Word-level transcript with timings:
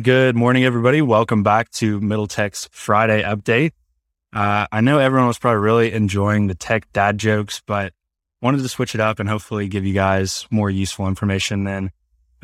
Good 0.00 0.36
morning, 0.36 0.62
everybody. 0.62 1.02
Welcome 1.02 1.42
back 1.42 1.70
to 1.70 2.00
Middle 2.00 2.28
Tech's 2.28 2.68
Friday 2.70 3.24
update. 3.24 3.72
Uh, 4.32 4.68
I 4.70 4.80
know 4.80 5.00
everyone 5.00 5.26
was 5.26 5.40
probably 5.40 5.58
really 5.58 5.92
enjoying 5.92 6.46
the 6.46 6.54
tech 6.54 6.92
dad 6.92 7.18
jokes, 7.18 7.62
but 7.66 7.92
wanted 8.40 8.58
to 8.58 8.68
switch 8.68 8.94
it 8.94 9.00
up 9.00 9.18
and 9.18 9.28
hopefully 9.28 9.66
give 9.66 9.84
you 9.84 9.94
guys 9.94 10.46
more 10.52 10.70
useful 10.70 11.08
information 11.08 11.64
than 11.64 11.90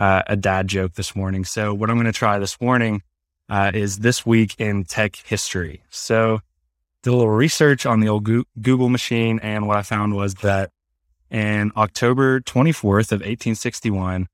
uh, 0.01 0.23
a 0.27 0.35
dad 0.35 0.67
joke 0.67 0.95
this 0.95 1.15
morning. 1.15 1.45
So, 1.45 1.73
what 1.73 1.91
I'm 1.91 1.97
going 1.97 2.07
to 2.07 2.13
try 2.13 2.41
this 2.41 2.61
morning 2.61 3.03
uh, 3.49 3.71
is 3.73 4.01
this 4.01 4.27
week 4.27 4.57
in 4.59 4.83
tech 4.83 5.15
history. 5.15 5.85
So, 5.91 6.41
did 7.03 7.11
a 7.11 7.17
little 7.17 7.31
research 7.31 7.87
on 7.87 8.01
the 8.01 8.09
old 8.09 8.25
Google 8.25 8.89
machine, 8.89 9.39
and 9.45 9.69
what 9.69 9.77
I 9.77 9.83
found 9.83 10.17
was 10.17 10.35
that 10.37 10.73
in 11.31 11.71
October 11.77 12.41
24th 12.41 13.13
of 13.13 13.21
1861, 13.21 14.27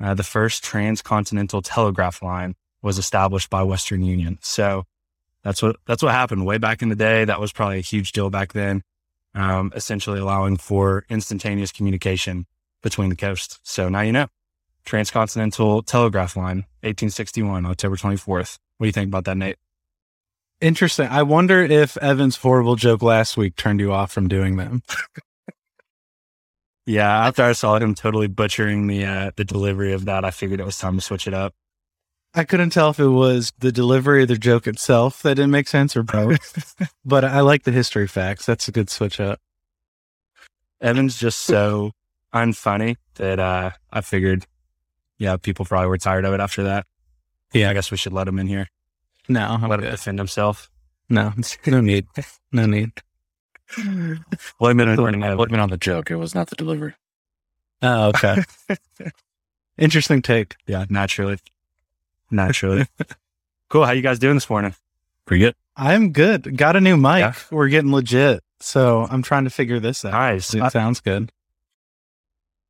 uh, 0.00 0.14
the 0.14 0.22
first 0.22 0.64
transcontinental 0.64 1.60
telegraph 1.60 2.22
line 2.22 2.54
was 2.82 2.98
established 2.98 3.48
by 3.50 3.62
Western 3.62 4.02
Union. 4.02 4.38
So 4.42 4.84
that's 5.42 5.62
what 5.62 5.76
that's 5.86 6.02
what 6.02 6.12
happened 6.12 6.46
way 6.46 6.58
back 6.58 6.82
in 6.82 6.88
the 6.88 6.96
day. 6.96 7.24
That 7.24 7.40
was 7.40 7.52
probably 7.52 7.78
a 7.78 7.82
huge 7.82 8.12
deal 8.12 8.30
back 8.30 8.52
then, 8.52 8.82
um, 9.34 9.72
essentially 9.74 10.18
allowing 10.18 10.56
for 10.56 11.04
instantaneous 11.08 11.72
communication 11.72 12.46
between 12.82 13.08
the 13.08 13.16
coasts. 13.16 13.60
So 13.62 13.88
now 13.88 14.00
you 14.00 14.12
know, 14.12 14.26
transcontinental 14.84 15.82
telegraph 15.82 16.36
line, 16.36 16.64
1861, 16.82 17.66
October 17.66 17.96
24th. 17.96 18.58
What 18.78 18.84
do 18.84 18.88
you 18.88 18.92
think 18.92 19.08
about 19.08 19.24
that, 19.24 19.36
Nate? 19.36 19.56
Interesting. 20.60 21.08
I 21.08 21.24
wonder 21.24 21.62
if 21.62 21.96
Evan's 21.96 22.36
horrible 22.36 22.76
joke 22.76 23.02
last 23.02 23.36
week 23.36 23.56
turned 23.56 23.80
you 23.80 23.92
off 23.92 24.12
from 24.12 24.28
doing 24.28 24.56
them. 24.56 24.82
yeah, 26.86 27.26
after 27.26 27.42
I 27.42 27.52
saw 27.52 27.76
him 27.76 27.96
totally 27.96 28.28
butchering 28.28 28.86
the 28.86 29.04
uh, 29.04 29.30
the 29.34 29.44
delivery 29.44 29.92
of 29.92 30.04
that, 30.04 30.24
I 30.24 30.30
figured 30.30 30.60
it 30.60 30.64
was 30.64 30.78
time 30.78 30.94
to 30.94 31.00
switch 31.00 31.26
it 31.26 31.34
up. 31.34 31.52
I 32.34 32.44
couldn't 32.44 32.70
tell 32.70 32.90
if 32.90 32.98
it 32.98 33.08
was 33.08 33.52
the 33.58 33.72
delivery 33.72 34.22
of 34.22 34.28
the 34.28 34.38
joke 34.38 34.66
itself 34.66 35.22
that 35.22 35.34
didn't 35.34 35.50
make 35.50 35.68
sense 35.68 35.94
or 35.96 36.02
both. 36.02 36.74
but 37.04 37.24
I 37.24 37.40
like 37.40 37.64
the 37.64 37.72
history 37.72 38.06
facts. 38.06 38.46
That's 38.46 38.68
a 38.68 38.72
good 38.72 38.88
switch 38.88 39.20
up. 39.20 39.38
Evan's 40.80 41.18
just 41.18 41.40
so 41.40 41.92
unfunny 42.34 42.96
that 43.16 43.38
uh, 43.38 43.70
I 43.92 44.00
figured, 44.00 44.46
yeah, 45.18 45.36
people 45.36 45.66
probably 45.66 45.88
were 45.88 45.98
tired 45.98 46.24
of 46.24 46.32
it 46.32 46.40
after 46.40 46.62
that. 46.64 46.86
Yeah, 47.52 47.70
I 47.70 47.74
guess 47.74 47.90
we 47.90 47.98
should 47.98 48.14
let 48.14 48.28
him 48.28 48.38
in 48.38 48.46
here. 48.46 48.68
No, 49.28 49.46
I'm 49.46 49.68
let 49.68 49.80
good. 49.80 49.86
him 49.86 49.90
defend 49.92 50.18
himself. 50.18 50.70
No, 51.08 51.32
no 51.66 51.80
need. 51.80 52.06
No 52.50 52.66
need. 52.66 52.92
blame 54.58 54.80
it, 54.80 54.96
blame 54.96 55.22
it 55.22 55.60
on 55.60 55.70
the 55.70 55.76
joke. 55.78 56.10
It 56.10 56.16
was 56.16 56.34
not 56.34 56.48
the 56.48 56.56
delivery. 56.56 56.94
Oh, 57.82 58.08
okay. 58.08 58.42
Interesting 59.78 60.22
take. 60.22 60.56
Yeah, 60.66 60.86
naturally. 60.88 61.38
Naturally. 62.32 62.86
cool. 63.68 63.84
How 63.84 63.92
you 63.92 64.02
guys 64.02 64.18
doing 64.18 64.34
this 64.34 64.50
morning? 64.50 64.74
Pretty 65.26 65.44
good. 65.44 65.54
I'm 65.76 66.12
good. 66.12 66.56
Got 66.56 66.76
a 66.76 66.80
new 66.80 66.96
mic. 66.96 67.20
Yeah. 67.20 67.34
We're 67.50 67.68
getting 67.68 67.92
legit. 67.92 68.42
So 68.60 69.06
I'm 69.08 69.22
trying 69.22 69.44
to 69.44 69.50
figure 69.50 69.78
this 69.78 70.04
out. 70.04 70.12
Nice. 70.12 70.54
It 70.54 70.62
I, 70.62 70.68
sounds 70.68 71.00
good. 71.00 71.30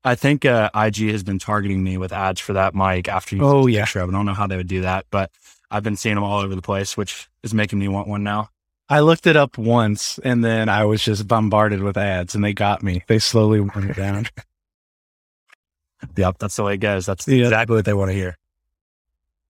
I 0.04 0.14
think 0.16 0.44
uh, 0.44 0.70
IG 0.74 1.10
has 1.10 1.22
been 1.22 1.38
targeting 1.38 1.82
me 1.82 1.96
with 1.96 2.12
ads 2.12 2.40
for 2.40 2.54
that 2.54 2.74
mic 2.74 3.08
after 3.08 3.36
you. 3.36 3.44
Oh 3.44 3.66
yeah. 3.66 3.84
Show. 3.84 4.06
I 4.06 4.10
don't 4.10 4.26
know 4.26 4.34
how 4.34 4.46
they 4.46 4.56
would 4.56 4.68
do 4.68 4.82
that, 4.82 5.06
but 5.10 5.30
I've 5.70 5.82
been 5.82 5.96
seeing 5.96 6.16
them 6.16 6.24
all 6.24 6.40
over 6.40 6.54
the 6.54 6.62
place, 6.62 6.96
which 6.96 7.28
is 7.42 7.54
making 7.54 7.78
me 7.78 7.88
want 7.88 8.08
one 8.08 8.22
now. 8.22 8.50
I 8.88 9.00
looked 9.00 9.26
it 9.26 9.36
up 9.36 9.56
once 9.56 10.18
and 10.18 10.44
then 10.44 10.68
I 10.68 10.84
was 10.84 11.02
just 11.02 11.26
bombarded 11.26 11.82
with 11.82 11.96
ads 11.96 12.34
and 12.34 12.44
they 12.44 12.52
got 12.52 12.82
me. 12.82 13.04
They 13.06 13.18
slowly 13.18 13.60
went 13.60 13.90
it 13.90 13.96
down. 13.96 14.26
yep, 16.16 16.36
that's 16.38 16.56
the 16.56 16.64
way 16.64 16.74
it 16.74 16.78
goes. 16.78 17.06
That's 17.06 17.26
yep. 17.26 17.44
exactly 17.46 17.76
what 17.76 17.84
they 17.84 17.94
want 17.94 18.10
to 18.10 18.14
hear. 18.14 18.36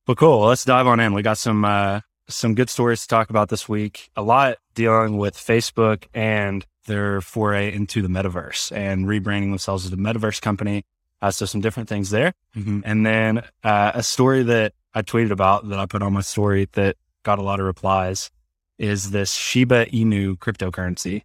But 0.05 0.17
cool. 0.17 0.41
Let's 0.41 0.64
dive 0.64 0.86
on 0.86 0.98
in. 0.98 1.14
We 1.14 1.22
got 1.22 1.39
some 1.39 1.64
uh, 1.64 2.00
some 2.28 2.55
good 2.55 2.69
stories 2.69 3.03
to 3.03 3.08
talk 3.08 3.31
about 3.31 3.48
this 3.48 3.69
week. 3.69 4.11
A 4.17 4.22
lot 4.22 4.59
dealing 4.75 5.17
with 5.17 5.36
Facebook 5.36 6.05
and 6.12 6.67
their 6.86 7.20
foray 7.20 7.72
into 7.72 8.03
the 8.03 8.09
metaverse 8.09 8.76
and 8.76 9.06
rebranding 9.06 9.50
themselves 9.50 9.87
as 9.87 9.93
a 9.93 9.97
metaverse 9.97 10.41
company. 10.41 10.84
Uh, 11.21 11.31
so 11.31 11.47
some 11.47 11.60
different 11.60 11.88
things 11.88 12.10
there. 12.10 12.34
Mm-hmm. 12.56 12.81
And 12.84 13.06
then 13.06 13.38
uh, 13.62 13.93
a 13.94 14.03
story 14.03 14.43
that 14.43 14.72
I 14.93 15.03
tweeted 15.03 15.31
about 15.31 15.69
that 15.69 15.78
I 15.78 15.87
put 15.87 16.03
on 16.03 16.12
my 16.12 16.21
story 16.21 16.69
that 16.72 16.97
got 17.22 17.38
a 17.38 17.43
lot 17.43 17.60
of 17.60 17.66
replies 17.66 18.32
is 18.78 19.12
this 19.12 19.32
Shiba 19.32 19.87
Inu 19.87 20.37
cryptocurrency, 20.38 21.22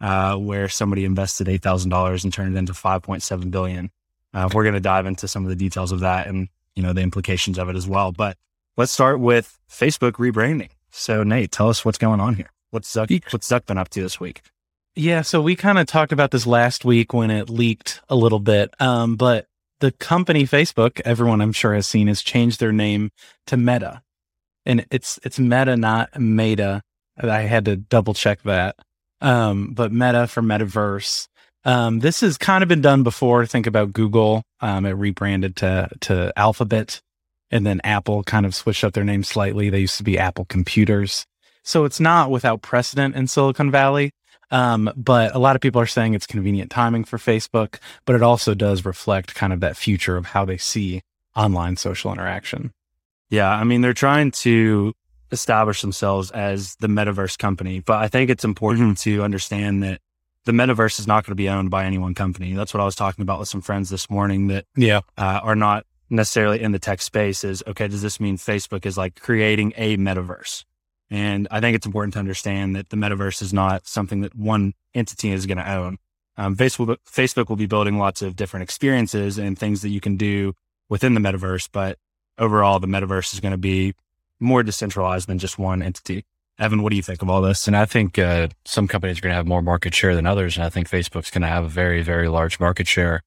uh, 0.00 0.36
where 0.36 0.68
somebody 0.68 1.04
invested 1.04 1.48
eight 1.48 1.62
thousand 1.62 1.90
dollars 1.90 2.22
and 2.22 2.32
turned 2.32 2.54
it 2.54 2.58
into 2.58 2.74
five 2.74 3.02
point 3.02 3.24
seven 3.24 3.50
billion. 3.50 3.90
Uh, 4.32 4.48
we're 4.54 4.62
going 4.62 4.74
to 4.74 4.80
dive 4.80 5.06
into 5.06 5.26
some 5.26 5.42
of 5.42 5.48
the 5.48 5.56
details 5.56 5.90
of 5.90 6.00
that 6.00 6.28
and 6.28 6.48
you 6.76 6.82
know, 6.82 6.92
the 6.92 7.02
implications 7.02 7.58
of 7.58 7.68
it 7.68 7.76
as 7.76 7.86
well. 7.86 8.12
But 8.12 8.36
let's 8.76 8.92
start 8.92 9.20
with 9.20 9.58
Facebook 9.70 10.12
rebranding. 10.12 10.70
So 10.90 11.22
Nate, 11.22 11.52
tell 11.52 11.68
us 11.68 11.84
what's 11.84 11.98
going 11.98 12.20
on 12.20 12.34
here. 12.34 12.50
What's 12.70 12.92
Zuck, 12.92 13.32
what's 13.32 13.48
Zuck 13.48 13.66
been 13.66 13.78
up 13.78 13.88
to 13.90 14.02
this 14.02 14.20
week? 14.20 14.42
Yeah, 14.96 15.22
so 15.22 15.40
we 15.40 15.56
kind 15.56 15.78
of 15.78 15.86
talked 15.86 16.12
about 16.12 16.30
this 16.30 16.46
last 16.46 16.84
week 16.84 17.12
when 17.12 17.30
it 17.30 17.48
leaked 17.48 18.00
a 18.08 18.16
little 18.16 18.40
bit. 18.40 18.74
Um, 18.80 19.16
but 19.16 19.46
the 19.78 19.92
company 19.92 20.44
Facebook, 20.44 21.00
everyone 21.04 21.40
I'm 21.40 21.52
sure 21.52 21.74
has 21.74 21.86
seen, 21.86 22.08
has 22.08 22.22
changed 22.22 22.60
their 22.60 22.72
name 22.72 23.10
to 23.46 23.56
Meta, 23.56 24.02
and 24.66 24.84
it's 24.90 25.18
it's 25.22 25.38
Meta, 25.38 25.76
not 25.76 26.18
Meta. 26.20 26.82
I 27.16 27.40
had 27.42 27.64
to 27.66 27.76
double 27.76 28.14
check 28.14 28.42
that. 28.42 28.76
Um, 29.20 29.72
but 29.72 29.92
Meta 29.92 30.26
for 30.26 30.42
Metaverse. 30.42 31.28
Um, 31.64 32.00
this 32.00 32.20
has 32.20 32.38
kind 32.38 32.62
of 32.62 32.68
been 32.68 32.80
done 32.80 33.02
before. 33.02 33.44
Think 33.46 33.66
about 33.66 33.92
Google. 33.92 34.42
Um, 34.60 34.86
it 34.86 34.92
rebranded 34.92 35.56
to 35.56 35.88
to 36.02 36.32
Alphabet, 36.36 37.00
and 37.50 37.66
then 37.66 37.80
Apple 37.84 38.22
kind 38.22 38.46
of 38.46 38.54
switched 38.54 38.84
up 38.84 38.92
their 38.92 39.04
name 39.04 39.24
slightly. 39.24 39.70
They 39.70 39.80
used 39.80 39.96
to 39.98 40.04
be 40.04 40.18
Apple 40.18 40.44
Computers, 40.44 41.26
so 41.62 41.84
it's 41.84 42.00
not 42.00 42.30
without 42.30 42.62
precedent 42.62 43.14
in 43.14 43.26
Silicon 43.26 43.70
Valley. 43.70 44.12
Um, 44.52 44.90
but 44.96 45.34
a 45.34 45.38
lot 45.38 45.54
of 45.54 45.62
people 45.62 45.80
are 45.80 45.86
saying 45.86 46.14
it's 46.14 46.26
convenient 46.26 46.70
timing 46.70 47.04
for 47.04 47.18
Facebook, 47.18 47.78
but 48.04 48.16
it 48.16 48.22
also 48.22 48.52
does 48.52 48.84
reflect 48.84 49.34
kind 49.34 49.52
of 49.52 49.60
that 49.60 49.76
future 49.76 50.16
of 50.16 50.26
how 50.26 50.44
they 50.44 50.56
see 50.56 51.02
online 51.36 51.76
social 51.76 52.12
interaction. 52.12 52.72
Yeah, 53.28 53.48
I 53.48 53.64
mean 53.64 53.80
they're 53.80 53.92
trying 53.92 54.32
to 54.32 54.92
establish 55.32 55.80
themselves 55.80 56.30
as 56.32 56.74
the 56.76 56.88
metaverse 56.88 57.38
company, 57.38 57.80
but 57.80 57.98
I 57.98 58.08
think 58.08 58.30
it's 58.30 58.44
important 58.44 58.98
mm-hmm. 58.98 59.10
to 59.10 59.22
understand 59.22 59.82
that 59.84 60.00
the 60.44 60.52
metaverse 60.52 60.98
is 60.98 61.06
not 61.06 61.24
going 61.24 61.32
to 61.32 61.36
be 61.36 61.48
owned 61.48 61.70
by 61.70 61.84
any 61.84 61.98
one 61.98 62.14
company. 62.14 62.54
That's 62.54 62.72
what 62.72 62.80
I 62.80 62.84
was 62.84 62.94
talking 62.94 63.22
about 63.22 63.38
with 63.38 63.48
some 63.48 63.60
friends 63.60 63.90
this 63.90 64.08
morning 64.08 64.48
that 64.48 64.66
yeah 64.76 65.00
uh, 65.16 65.40
are 65.42 65.56
not 65.56 65.86
necessarily 66.08 66.60
in 66.60 66.72
the 66.72 66.78
tech 66.78 67.02
space. 67.02 67.44
Is 67.44 67.62
okay? 67.66 67.88
Does 67.88 68.02
this 68.02 68.20
mean 68.20 68.36
Facebook 68.36 68.86
is 68.86 68.96
like 68.96 69.20
creating 69.20 69.72
a 69.76 69.96
metaverse? 69.96 70.64
And 71.10 71.48
I 71.50 71.60
think 71.60 71.74
it's 71.74 71.86
important 71.86 72.12
to 72.14 72.20
understand 72.20 72.76
that 72.76 72.90
the 72.90 72.96
metaverse 72.96 73.42
is 73.42 73.52
not 73.52 73.86
something 73.86 74.20
that 74.20 74.34
one 74.36 74.74
entity 74.94 75.32
is 75.32 75.46
going 75.46 75.58
to 75.58 75.70
own. 75.70 75.98
Um, 76.36 76.56
Facebook 76.56 76.96
Facebook 77.10 77.48
will 77.48 77.56
be 77.56 77.66
building 77.66 77.98
lots 77.98 78.22
of 78.22 78.36
different 78.36 78.62
experiences 78.62 79.38
and 79.38 79.58
things 79.58 79.82
that 79.82 79.90
you 79.90 80.00
can 80.00 80.16
do 80.16 80.54
within 80.88 81.14
the 81.14 81.20
metaverse, 81.20 81.68
but 81.70 81.98
overall, 82.38 82.80
the 82.80 82.86
metaverse 82.86 83.34
is 83.34 83.40
going 83.40 83.52
to 83.52 83.58
be 83.58 83.94
more 84.40 84.62
decentralized 84.62 85.28
than 85.28 85.38
just 85.38 85.58
one 85.58 85.82
entity. 85.82 86.24
Evan, 86.60 86.82
what 86.82 86.90
do 86.90 86.96
you 86.96 87.02
think 87.02 87.22
of 87.22 87.30
all 87.30 87.40
this? 87.40 87.66
And 87.66 87.74
I 87.74 87.86
think 87.86 88.18
uh, 88.18 88.48
some 88.66 88.86
companies 88.86 89.18
are 89.18 89.22
going 89.22 89.32
to 89.32 89.36
have 89.36 89.46
more 89.46 89.62
market 89.62 89.94
share 89.94 90.14
than 90.14 90.26
others. 90.26 90.56
And 90.58 90.64
I 90.64 90.68
think 90.68 90.90
Facebook's 90.90 91.30
going 91.30 91.40
to 91.40 91.48
have 91.48 91.64
a 91.64 91.68
very, 91.68 92.02
very 92.02 92.28
large 92.28 92.60
market 92.60 92.86
share 92.86 93.22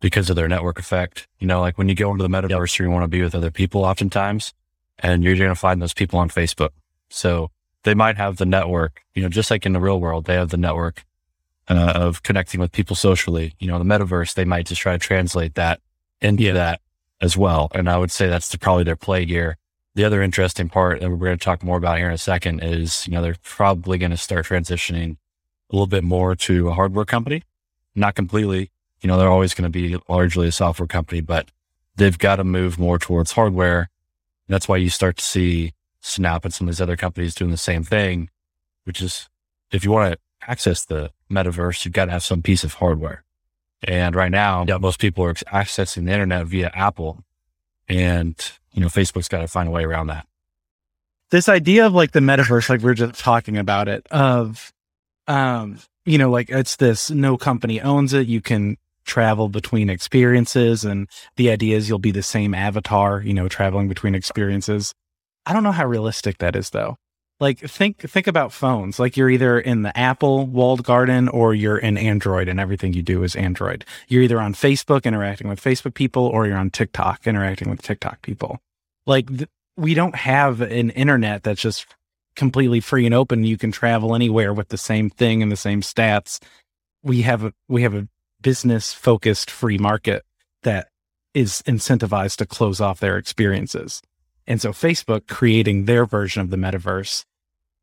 because 0.00 0.30
of 0.30 0.36
their 0.36 0.46
network 0.46 0.78
effect. 0.78 1.26
You 1.40 1.48
know, 1.48 1.60
like 1.60 1.78
when 1.78 1.88
you 1.88 1.96
go 1.96 2.12
into 2.12 2.22
the 2.22 2.28
metaverse, 2.28 2.78
you 2.78 2.88
want 2.88 3.02
to 3.02 3.08
be 3.08 3.22
with 3.22 3.34
other 3.34 3.50
people 3.50 3.84
oftentimes, 3.84 4.54
and 5.00 5.24
you're 5.24 5.36
going 5.36 5.48
to 5.48 5.56
find 5.56 5.82
those 5.82 5.94
people 5.94 6.20
on 6.20 6.28
Facebook. 6.28 6.70
So 7.10 7.50
they 7.82 7.94
might 7.94 8.16
have 8.18 8.36
the 8.36 8.46
network, 8.46 9.02
you 9.14 9.22
know, 9.22 9.28
just 9.28 9.50
like 9.50 9.66
in 9.66 9.72
the 9.72 9.80
real 9.80 10.00
world, 10.00 10.26
they 10.26 10.34
have 10.34 10.50
the 10.50 10.56
network 10.56 11.04
uh, 11.68 11.92
of 11.96 12.22
connecting 12.22 12.60
with 12.60 12.70
people 12.70 12.94
socially. 12.94 13.54
You 13.58 13.66
know, 13.66 13.80
the 13.80 13.84
metaverse, 13.84 14.34
they 14.34 14.44
might 14.44 14.66
just 14.66 14.80
try 14.80 14.92
to 14.92 14.98
translate 14.98 15.56
that 15.56 15.80
into 16.20 16.44
yeah. 16.44 16.52
that 16.52 16.80
as 17.20 17.36
well. 17.36 17.68
And 17.74 17.90
I 17.90 17.98
would 17.98 18.12
say 18.12 18.28
that's 18.28 18.50
the, 18.50 18.58
probably 18.58 18.84
their 18.84 18.94
play 18.94 19.26
here 19.26 19.56
the 19.96 20.04
other 20.04 20.22
interesting 20.22 20.68
part 20.68 21.00
that 21.00 21.10
we're 21.10 21.16
going 21.16 21.38
to 21.38 21.44
talk 21.44 21.64
more 21.64 21.78
about 21.78 21.96
here 21.96 22.06
in 22.06 22.12
a 22.12 22.18
second 22.18 22.62
is, 22.62 23.08
you 23.08 23.14
know, 23.14 23.22
they're 23.22 23.36
probably 23.42 23.96
going 23.96 24.10
to 24.10 24.16
start 24.18 24.44
transitioning 24.44 25.16
a 25.70 25.74
little 25.74 25.86
bit 25.86 26.04
more 26.04 26.36
to 26.36 26.68
a 26.68 26.74
hardware 26.74 27.06
company. 27.06 27.42
Not 27.94 28.14
completely, 28.14 28.70
you 29.00 29.08
know, 29.08 29.16
they're 29.16 29.30
always 29.30 29.54
going 29.54 29.64
to 29.64 29.70
be 29.70 29.96
largely 30.06 30.48
a 30.48 30.52
software 30.52 30.86
company, 30.86 31.22
but 31.22 31.50
they've 31.96 32.18
got 32.18 32.36
to 32.36 32.44
move 32.44 32.78
more 32.78 32.98
towards 32.98 33.32
hardware. 33.32 33.88
That's 34.48 34.68
why 34.68 34.76
you 34.76 34.90
start 34.90 35.16
to 35.16 35.24
see 35.24 35.72
Snap 36.00 36.44
and 36.44 36.52
some 36.52 36.68
of 36.68 36.74
these 36.74 36.80
other 36.82 36.98
companies 36.98 37.34
doing 37.34 37.50
the 37.50 37.56
same 37.56 37.82
thing, 37.82 38.28
which 38.84 39.00
is 39.00 39.30
if 39.72 39.82
you 39.82 39.90
want 39.90 40.12
to 40.12 40.18
access 40.46 40.84
the 40.84 41.10
metaverse, 41.30 41.86
you've 41.86 41.94
got 41.94 42.04
to 42.04 42.12
have 42.12 42.22
some 42.22 42.42
piece 42.42 42.64
of 42.64 42.74
hardware. 42.74 43.24
And 43.82 44.14
right 44.14 44.30
now, 44.30 44.66
most 44.78 45.00
people 45.00 45.24
are 45.24 45.32
accessing 45.32 46.04
the 46.04 46.12
internet 46.12 46.46
via 46.46 46.70
Apple. 46.74 47.24
And 47.88 48.36
you 48.76 48.82
know, 48.82 48.88
Facebook's 48.88 49.26
got 49.26 49.40
to 49.40 49.48
find 49.48 49.68
a 49.68 49.72
way 49.72 49.84
around 49.84 50.08
that. 50.08 50.26
This 51.30 51.48
idea 51.48 51.86
of 51.86 51.94
like 51.94 52.12
the 52.12 52.20
metaverse, 52.20 52.68
like 52.68 52.82
we 52.82 52.90
are 52.90 52.94
just 52.94 53.18
talking 53.18 53.56
about 53.56 53.88
it, 53.88 54.06
of, 54.12 54.72
um, 55.26 55.80
you 56.04 56.18
know, 56.18 56.30
like 56.30 56.50
it's 56.50 56.76
this 56.76 57.10
no 57.10 57.36
company 57.36 57.80
owns 57.80 58.12
it. 58.12 58.28
You 58.28 58.40
can 58.40 58.76
travel 59.04 59.48
between 59.48 59.88
experiences. 59.88 60.84
And 60.84 61.08
the 61.36 61.50
idea 61.50 61.76
is 61.76 61.88
you'll 61.88 61.98
be 61.98 62.12
the 62.12 62.22
same 62.22 62.54
avatar, 62.54 63.22
you 63.22 63.34
know, 63.34 63.48
traveling 63.48 63.88
between 63.88 64.14
experiences. 64.14 64.92
I 65.46 65.52
don't 65.52 65.62
know 65.62 65.72
how 65.72 65.86
realistic 65.86 66.38
that 66.38 66.54
is 66.54 66.70
though. 66.70 66.96
Like 67.38 67.58
think 67.58 68.00
think 68.00 68.26
about 68.26 68.52
phones. 68.52 68.98
Like 68.98 69.16
you're 69.16 69.28
either 69.28 69.60
in 69.60 69.82
the 69.82 69.96
Apple 69.96 70.46
walled 70.46 70.84
garden 70.84 71.28
or 71.28 71.54
you're 71.54 71.76
in 71.76 71.98
Android 71.98 72.48
and 72.48 72.58
everything 72.58 72.94
you 72.94 73.02
do 73.02 73.22
is 73.22 73.36
Android. 73.36 73.84
You're 74.08 74.22
either 74.22 74.40
on 74.40 74.54
Facebook 74.54 75.04
interacting 75.04 75.48
with 75.48 75.60
Facebook 75.60 75.92
people 75.92 76.24
or 76.24 76.46
you're 76.46 76.56
on 76.56 76.70
TikTok 76.70 77.26
interacting 77.26 77.68
with 77.68 77.82
TikTok 77.82 78.22
people. 78.22 78.58
Like 79.04 79.28
th- 79.28 79.50
we 79.76 79.92
don't 79.92 80.16
have 80.16 80.62
an 80.62 80.88
internet 80.90 81.42
that's 81.42 81.60
just 81.60 81.86
completely 82.36 82.80
free 82.80 83.04
and 83.04 83.14
open. 83.14 83.44
You 83.44 83.58
can 83.58 83.70
travel 83.70 84.14
anywhere 84.14 84.54
with 84.54 84.68
the 84.68 84.78
same 84.78 85.10
thing 85.10 85.42
and 85.42 85.52
the 85.52 85.56
same 85.56 85.82
stats. 85.82 86.40
We 87.02 87.22
have 87.22 87.44
a 87.44 87.52
we 87.68 87.82
have 87.82 87.94
a 87.94 88.08
business 88.40 88.94
focused 88.94 89.50
free 89.50 89.78
market 89.78 90.24
that 90.62 90.88
is 91.34 91.62
incentivized 91.66 92.36
to 92.36 92.46
close 92.46 92.80
off 92.80 93.00
their 93.00 93.18
experiences. 93.18 94.00
And 94.46 94.60
so 94.60 94.72
Facebook 94.72 95.26
creating 95.26 95.84
their 95.84 96.06
version 96.06 96.40
of 96.42 96.50
the 96.50 96.56
metaverse, 96.56 97.24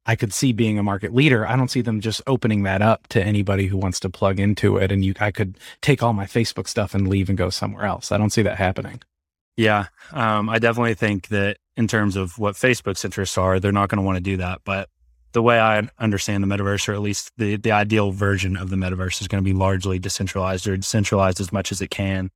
I 0.05 0.15
could 0.15 0.33
see 0.33 0.51
being 0.51 0.77
a 0.77 0.83
market 0.83 1.13
leader. 1.13 1.47
I 1.47 1.55
don't 1.55 1.69
see 1.69 1.81
them 1.81 2.01
just 2.01 2.21
opening 2.27 2.63
that 2.63 2.81
up 2.81 3.07
to 3.07 3.23
anybody 3.23 3.67
who 3.67 3.77
wants 3.77 3.99
to 4.01 4.09
plug 4.09 4.39
into 4.39 4.77
it. 4.77 4.91
And 4.91 5.03
you, 5.03 5.13
I 5.19 5.31
could 5.31 5.57
take 5.81 6.03
all 6.03 6.13
my 6.13 6.25
Facebook 6.25 6.67
stuff 6.67 6.93
and 6.93 7.07
leave 7.07 7.29
and 7.29 7.37
go 7.37 7.49
somewhere 7.49 7.85
else. 7.85 8.11
I 8.11 8.17
don't 8.17 8.31
see 8.31 8.41
that 8.41 8.57
happening. 8.57 9.01
Yeah. 9.55 9.87
Um, 10.11 10.49
I 10.49 10.59
definitely 10.59 10.95
think 10.95 11.27
that 11.29 11.57
in 11.77 11.87
terms 11.87 12.15
of 12.15 12.37
what 12.37 12.55
Facebook's 12.55 13.05
interests 13.05 13.37
are, 13.37 13.59
they're 13.59 13.71
not 13.71 13.89
going 13.89 13.97
to 13.97 14.03
want 14.03 14.17
to 14.17 14.23
do 14.23 14.37
that. 14.37 14.61
But 14.65 14.89
the 15.31 15.41
way 15.41 15.59
I 15.59 15.87
understand 15.99 16.43
the 16.43 16.47
metaverse, 16.47 16.87
or 16.87 16.93
at 16.93 17.01
least 17.01 17.31
the, 17.37 17.55
the 17.55 17.71
ideal 17.71 18.11
version 18.11 18.57
of 18.57 18.69
the 18.69 18.75
metaverse, 18.75 19.21
is 19.21 19.27
going 19.27 19.43
to 19.43 19.47
be 19.47 19.57
largely 19.57 19.99
decentralized 19.99 20.67
or 20.67 20.77
decentralized 20.77 21.39
as 21.39 21.51
much 21.51 21.71
as 21.71 21.81
it 21.81 21.89
can. 21.89 22.29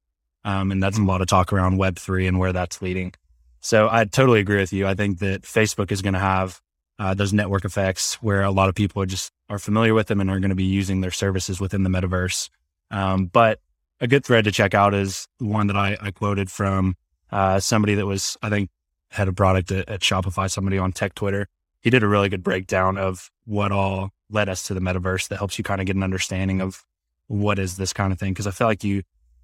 Um, 0.44 0.72
and 0.72 0.82
that's 0.82 0.98
a 0.98 1.04
lot 1.04 1.22
of 1.22 1.28
talk 1.28 1.52
around 1.52 1.78
Web3 1.78 2.28
and 2.28 2.40
where 2.40 2.54
that's 2.54 2.82
leading. 2.82 3.14
So 3.60 3.90
I 3.92 4.06
totally 4.06 4.40
agree 4.40 4.58
with 4.58 4.74
you. 4.74 4.88
I 4.88 4.94
think 4.94 5.20
that 5.20 5.42
Facebook 5.42 5.92
is 5.92 6.02
going 6.02 6.14
to 6.14 6.20
have 6.20 6.62
uh, 7.00 7.14
those 7.14 7.34
network 7.34 7.66
effects 7.66 8.16
where 8.16 8.44
a 8.44 8.52
lot 8.52 8.70
of 8.70 8.76
people 8.76 9.02
are 9.02 9.06
just 9.06 9.32
are 9.50 9.60
familiar 9.60 9.94
with 9.94 10.08
them 10.08 10.20
and 10.20 10.30
are 10.30 10.40
going 10.40 10.50
to 10.50 10.56
be 10.56 10.64
using 10.64 11.02
their 11.02 11.12
services 11.12 11.60
within 11.60 11.84
the 11.84 11.90
metaverse. 11.90 12.50
Um, 12.92 13.28
but 13.28 13.60
a 14.00 14.08
good 14.08 14.26
thread 14.26 14.44
to 14.46 14.52
check 14.52 14.74
out 14.74 14.94
is 14.94 15.28
one 15.40 15.68
that 15.68 15.78
I, 15.78 15.98
I 16.02 16.12
quoted 16.12 16.52
from 16.52 16.96
uh, 17.32 17.60
somebody 17.60 17.96
that 17.96 18.06
was, 18.06 18.38
I 18.42 18.50
think, 18.50 18.70
had 19.10 19.28
a 19.28 19.34
product 19.34 19.72
at, 19.72 19.88
at 19.90 20.02
Shopify, 20.02 20.50
somebody 20.50 20.78
on 20.78 20.92
tech 20.92 21.16
Twitter. 21.16 21.48
He 21.82 21.90
did 21.90 22.04
a 22.04 22.08
really 22.08 22.30
good 22.30 22.44
breakdown 22.44 22.98
of 22.98 23.30
what 23.46 23.72
all 23.72 24.12
led 24.30 24.50
us 24.50 24.64
to 24.64 24.74
the 24.74 24.82
metaverse 24.82 25.30
that 25.30 25.38
helps 25.38 25.58
you 25.58 25.64
kind 25.64 25.80
of 25.80 25.88
get 25.88 25.96
an 25.96 26.04
understanding 26.04 26.62
of 26.62 26.84
what 27.28 27.60
is 27.60 27.78
this 27.78 27.94
kind 27.94 28.12
of 28.12 28.20
thing. 28.20 28.34
Cause 28.34 28.48
I 28.48 28.52
feel 28.52 28.68
like 28.68 28.84
you, 28.84 29.04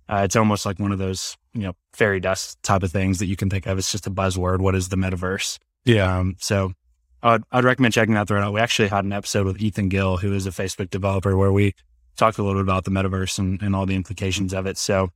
uh, 0.10 0.21
it's 0.25 0.36
almost 0.36 0.65
like 0.65 0.80
one 0.80 0.92
of 0.92 1.00
those, 1.00 1.38
you 1.54 1.62
know, 1.62 1.74
fairy 1.94 2.20
dust 2.20 2.62
type 2.64 2.84
of 2.84 2.92
things 2.92 3.20
that 3.20 3.28
you 3.28 3.36
can 3.36 3.50
think 3.50 3.66
of. 3.66 3.78
It's 3.78 3.92
just 3.92 4.08
a 4.08 4.12
buzzword. 4.12 4.60
What 4.60 4.76
is 4.76 4.90
the 4.90 4.96
metaverse? 4.96 5.60
Yeah. 5.86 6.18
Um, 6.18 6.36
so 6.40 6.74
I'd, 7.22 7.44
I'd 7.52 7.64
recommend 7.64 7.94
checking 7.94 8.16
that 8.16 8.28
thread 8.28 8.44
out. 8.44 8.54
We 8.54 8.60
actually 8.60 8.88
had 8.88 9.06
an 9.06 9.14
episode 9.14 9.46
with 9.46 9.62
Ethan 9.62 9.90
Gill, 9.90 10.18
who 10.18 10.34
is 10.34 10.46
a 10.46 10.52
Facebook 10.52 10.90
developer, 10.90 11.38
where 11.38 11.52
we 11.52 11.76
talked 12.16 12.38
a 12.38 12.44
little 12.44 12.62
bit 12.62 12.68
about 12.68 12.86
the 12.86 12.92
metaverse 12.92 13.40
and, 13.40 13.62
and 13.62 13.76
all 13.76 13.86
the 13.86 13.96
implications 13.96 14.54
of 14.54 14.66
it. 14.66 14.78
So 14.78 15.10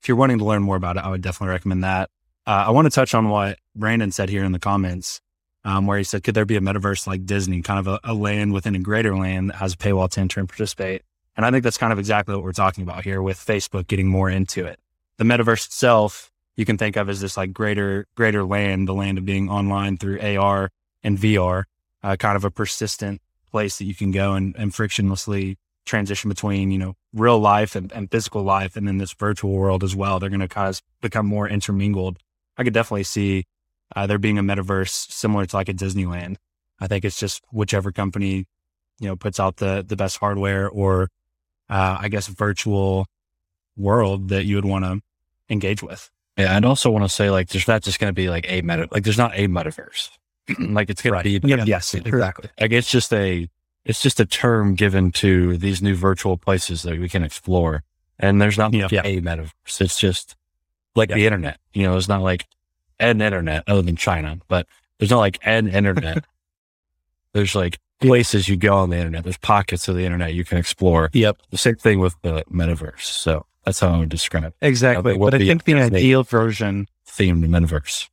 if 0.00 0.08
you're 0.08 0.16
wanting 0.16 0.38
to 0.38 0.44
learn 0.44 0.62
more 0.62 0.76
about 0.76 0.96
it, 0.96 1.04
I 1.04 1.08
would 1.08 1.22
definitely 1.22 1.52
recommend 1.52 1.84
that. 1.84 2.10
Uh, 2.46 2.64
I 2.66 2.70
want 2.70 2.86
to 2.86 2.90
touch 2.90 3.14
on 3.14 3.28
what 3.30 3.58
Brandon 3.74 4.10
said 4.10 4.28
here 4.28 4.44
in 4.44 4.52
the 4.52 4.58
comments, 4.58 5.20
um, 5.64 5.86
where 5.86 5.96
he 5.96 6.04
said, 6.04 6.22
could 6.22 6.34
there 6.34 6.44
be 6.44 6.56
a 6.56 6.60
metaverse 6.60 7.06
like 7.06 7.24
Disney, 7.24 7.62
kind 7.62 7.78
of 7.78 7.86
a, 7.86 8.00
a 8.04 8.12
land 8.12 8.52
within 8.52 8.74
a 8.74 8.80
greater 8.80 9.16
land 9.16 9.48
that 9.48 9.56
has 9.56 9.72
a 9.72 9.76
paywall 9.76 10.10
to 10.10 10.20
enter 10.20 10.40
and 10.40 10.48
participate? 10.48 11.02
And 11.36 11.46
I 11.46 11.50
think 11.50 11.64
that's 11.64 11.78
kind 11.78 11.92
of 11.92 11.98
exactly 11.98 12.34
what 12.34 12.44
we're 12.44 12.52
talking 12.52 12.84
about 12.84 13.02
here 13.02 13.22
with 13.22 13.38
Facebook 13.38 13.86
getting 13.86 14.08
more 14.08 14.28
into 14.28 14.66
it. 14.66 14.78
The 15.18 15.24
metaverse 15.24 15.66
itself, 15.66 16.32
you 16.56 16.64
can 16.64 16.78
think 16.78 16.96
of 16.96 17.08
as 17.08 17.20
this 17.20 17.36
like 17.36 17.52
greater, 17.52 18.06
greater 18.14 18.44
land, 18.44 18.88
the 18.88 18.94
land 18.94 19.18
of 19.18 19.24
being 19.24 19.48
online 19.48 19.96
through 19.96 20.20
AR 20.20 20.70
and 21.02 21.18
VR, 21.18 21.64
uh, 22.02 22.16
kind 22.16 22.36
of 22.36 22.44
a 22.44 22.50
persistent 22.50 23.20
place 23.50 23.78
that 23.78 23.84
you 23.84 23.94
can 23.94 24.10
go 24.10 24.34
and, 24.34 24.54
and 24.56 24.72
frictionlessly 24.72 25.56
transition 25.84 26.28
between, 26.28 26.70
you 26.70 26.78
know, 26.78 26.94
real 27.12 27.38
life 27.38 27.76
and, 27.76 27.92
and 27.92 28.10
physical 28.10 28.42
life 28.42 28.76
and 28.76 28.88
then 28.88 28.98
this 28.98 29.12
virtual 29.12 29.52
world 29.52 29.84
as 29.84 29.94
well. 29.94 30.18
They're 30.18 30.30
going 30.30 30.40
to 30.40 30.48
kind 30.48 30.68
of 30.68 30.80
become 31.00 31.26
more 31.26 31.48
intermingled. 31.48 32.18
I 32.56 32.64
could 32.64 32.74
definitely 32.74 33.04
see 33.04 33.44
uh, 33.94 34.06
there 34.06 34.18
being 34.18 34.38
a 34.38 34.42
metaverse 34.42 35.10
similar 35.10 35.46
to 35.46 35.56
like 35.56 35.68
a 35.68 35.74
Disneyland. 35.74 36.36
I 36.80 36.86
think 36.86 37.04
it's 37.04 37.18
just 37.18 37.42
whichever 37.52 37.92
company, 37.92 38.46
you 38.98 39.08
know, 39.08 39.16
puts 39.16 39.38
out 39.38 39.58
the, 39.58 39.84
the 39.86 39.96
best 39.96 40.18
hardware 40.18 40.68
or, 40.68 41.08
uh, 41.68 41.98
I 42.00 42.08
guess 42.08 42.26
virtual 42.26 43.06
world 43.76 44.28
that 44.28 44.44
you 44.44 44.56
would 44.56 44.64
want 44.64 44.84
to 44.84 45.00
engage 45.50 45.82
with. 45.82 46.10
Yeah. 46.36 46.56
I'd 46.56 46.64
also 46.64 46.90
want 46.90 47.04
to 47.04 47.08
say 47.08 47.30
like, 47.30 47.48
there's 47.48 47.68
not 47.68 47.82
just 47.82 47.98
going 48.00 48.08
to 48.08 48.14
be 48.14 48.28
like 48.28 48.46
a 48.48 48.62
meta, 48.62 48.88
like 48.90 49.04
there's 49.04 49.18
not 49.18 49.32
a 49.34 49.46
metaverse. 49.48 50.10
like 50.58 50.90
it's 50.90 51.00
going 51.02 51.12
Right. 51.14 51.22
to 51.22 51.40
be, 51.40 51.48
Yep. 51.48 51.66
Yes, 51.66 51.94
exactly. 51.94 52.50
like 52.60 52.72
it's 52.72 52.90
just 52.90 53.12
a, 53.12 53.48
it's 53.84 54.00
just 54.02 54.18
a 54.20 54.26
term 54.26 54.74
given 54.74 55.12
to 55.12 55.56
these 55.58 55.80
new 55.82 55.94
virtual 55.94 56.36
places 56.36 56.82
that 56.82 56.98
we 56.98 57.08
can 57.08 57.22
explore. 57.22 57.82
And 58.18 58.40
there's 58.40 58.58
not 58.58 58.72
Yeah. 58.74 58.86
a 59.04 59.20
metaverse. 59.20 59.80
It's 59.80 59.98
just 59.98 60.36
like 60.94 61.10
Yeah. 61.10 61.16
the 61.16 61.26
internet. 61.26 61.58
You 61.72 61.84
know, 61.84 61.96
it's 61.96 62.08
not 62.08 62.22
like 62.22 62.46
an 63.00 63.20
internet 63.20 63.64
other 63.66 63.82
than 63.82 63.96
China, 63.96 64.38
but 64.48 64.66
there's 64.98 65.10
not 65.10 65.18
like 65.18 65.38
an 65.44 65.68
internet. 65.68 66.24
there's 67.32 67.54
like 67.54 67.78
places 68.00 68.48
you 68.48 68.56
go 68.56 68.74
on 68.76 68.90
the 68.90 68.96
internet. 68.96 69.24
There's 69.24 69.36
pockets 69.38 69.88
of 69.88 69.96
the 69.96 70.04
internet 70.04 70.34
you 70.34 70.44
can 70.44 70.58
explore. 70.58 71.10
Yep. 71.12 71.38
The 71.50 71.58
same 71.58 71.76
thing 71.76 71.98
with 72.00 72.14
the 72.22 72.44
metaverse. 72.52 73.02
So 73.02 73.46
that's 73.64 73.80
how 73.80 73.94
I 73.94 73.98
would 73.98 74.08
describe 74.08 74.44
it. 74.44 74.54
Exactly. 74.60 75.12
there 75.12 75.18
But 75.18 75.34
I 75.34 75.38
think 75.38 75.64
the 75.64 75.74
ideal 75.74 76.22
version 76.22 76.88
Themed 77.08 77.44
metaverse. 77.46 78.08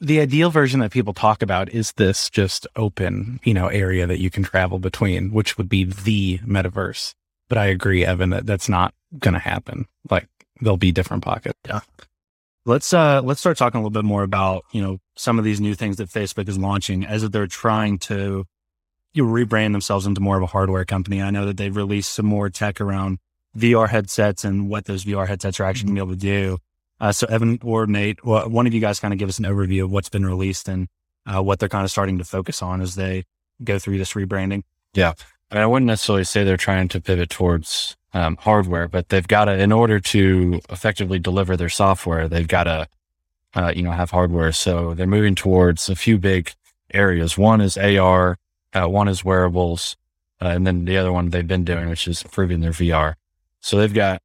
the 0.00 0.20
ideal 0.20 0.50
version 0.50 0.80
that 0.80 0.90
people 0.90 1.12
talk 1.14 1.42
about 1.42 1.68
is 1.68 1.92
this 1.92 2.28
just 2.30 2.66
open, 2.76 3.40
you 3.44 3.54
know, 3.54 3.68
area 3.68 4.06
that 4.06 4.18
you 4.18 4.30
can 4.30 4.42
travel 4.42 4.78
between, 4.78 5.32
which 5.32 5.56
would 5.58 5.68
be 5.68 5.84
the 5.84 6.38
metaverse. 6.38 7.14
But 7.48 7.58
I 7.58 7.66
agree, 7.66 8.04
Evan, 8.04 8.30
that 8.30 8.46
that's 8.46 8.68
not 8.68 8.94
going 9.18 9.34
to 9.34 9.40
happen. 9.40 9.86
Like 10.10 10.28
there'll 10.60 10.76
be 10.76 10.92
different 10.92 11.22
pockets. 11.22 11.58
Yeah. 11.66 11.80
Let's 12.64 12.92
uh 12.92 13.20
let's 13.22 13.40
start 13.40 13.56
talking 13.58 13.78
a 13.78 13.82
little 13.82 13.90
bit 13.90 14.04
more 14.04 14.22
about, 14.22 14.64
you 14.72 14.80
know, 14.80 14.98
some 15.16 15.38
of 15.38 15.44
these 15.44 15.60
new 15.60 15.74
things 15.74 15.96
that 15.96 16.08
Facebook 16.08 16.48
is 16.48 16.56
launching 16.58 17.04
as 17.04 17.28
they're 17.30 17.46
trying 17.48 17.98
to 17.98 18.46
you 19.14 19.26
know, 19.26 19.30
rebrand 19.32 19.72
themselves 19.72 20.06
into 20.06 20.20
more 20.20 20.36
of 20.36 20.42
a 20.42 20.46
hardware 20.46 20.84
company. 20.84 21.20
I 21.20 21.30
know 21.30 21.44
that 21.46 21.56
they've 21.56 21.74
released 21.76 22.12
some 22.12 22.24
more 22.26 22.48
tech 22.50 22.80
around 22.80 23.18
VR 23.56 23.88
headsets 23.88 24.44
and 24.44 24.68
what 24.68 24.86
those 24.86 25.04
VR 25.04 25.26
headsets 25.26 25.60
are 25.60 25.64
actually 25.64 25.88
going 25.88 25.96
to 25.96 26.04
be 26.04 26.10
able 26.10 26.20
to 26.20 26.56
do. 26.56 26.58
Uh, 27.00 27.12
so 27.12 27.26
Evan 27.26 27.58
or 27.62 27.86
Nate, 27.86 28.24
well, 28.24 28.48
one 28.48 28.66
of 28.66 28.72
you 28.72 28.80
guys 28.80 29.00
kind 29.00 29.12
of 29.12 29.18
give 29.18 29.28
us 29.28 29.38
an 29.38 29.44
overview 29.44 29.84
of 29.84 29.90
what's 29.90 30.08
been 30.08 30.24
released 30.24 30.68
and 30.68 30.88
uh, 31.26 31.42
what 31.42 31.58
they're 31.58 31.68
kind 31.68 31.84
of 31.84 31.90
starting 31.90 32.18
to 32.18 32.24
focus 32.24 32.62
on 32.62 32.80
as 32.80 32.94
they 32.94 33.24
go 33.62 33.78
through 33.78 33.98
this 33.98 34.12
rebranding. 34.12 34.62
Yeah. 34.94 35.12
I 35.50 35.56
mean, 35.56 35.62
I 35.62 35.66
wouldn't 35.66 35.86
necessarily 35.86 36.24
say 36.24 36.44
they're 36.44 36.56
trying 36.56 36.88
to 36.88 37.00
pivot 37.00 37.30
towards 37.30 37.96
um, 38.14 38.36
hardware, 38.36 38.88
but 38.88 39.08
they've 39.08 39.26
got 39.26 39.46
to, 39.46 39.58
in 39.58 39.72
order 39.72 40.00
to 40.00 40.60
effectively 40.70 41.18
deliver 41.18 41.56
their 41.56 41.68
software, 41.68 42.28
they've 42.28 42.48
got 42.48 42.64
to, 42.64 42.88
uh, 43.54 43.72
you 43.74 43.82
know, 43.82 43.90
have 43.90 44.10
hardware. 44.10 44.52
So 44.52 44.94
they're 44.94 45.06
moving 45.06 45.34
towards 45.34 45.88
a 45.88 45.96
few 45.96 46.18
big 46.18 46.52
areas. 46.94 47.36
One 47.36 47.60
is 47.60 47.76
AR, 47.76 48.38
uh, 48.74 48.88
one 48.88 49.08
is 49.08 49.24
wearables, 49.24 49.96
uh, 50.40 50.48
and 50.48 50.66
then 50.66 50.84
the 50.84 50.96
other 50.96 51.12
one 51.12 51.30
they've 51.30 51.46
been 51.46 51.64
doing, 51.64 51.88
which 51.88 52.08
is 52.08 52.22
improving 52.22 52.60
their 52.60 52.72
VR. 52.72 53.14
So 53.62 53.78
they've 53.78 53.94
got 53.94 54.20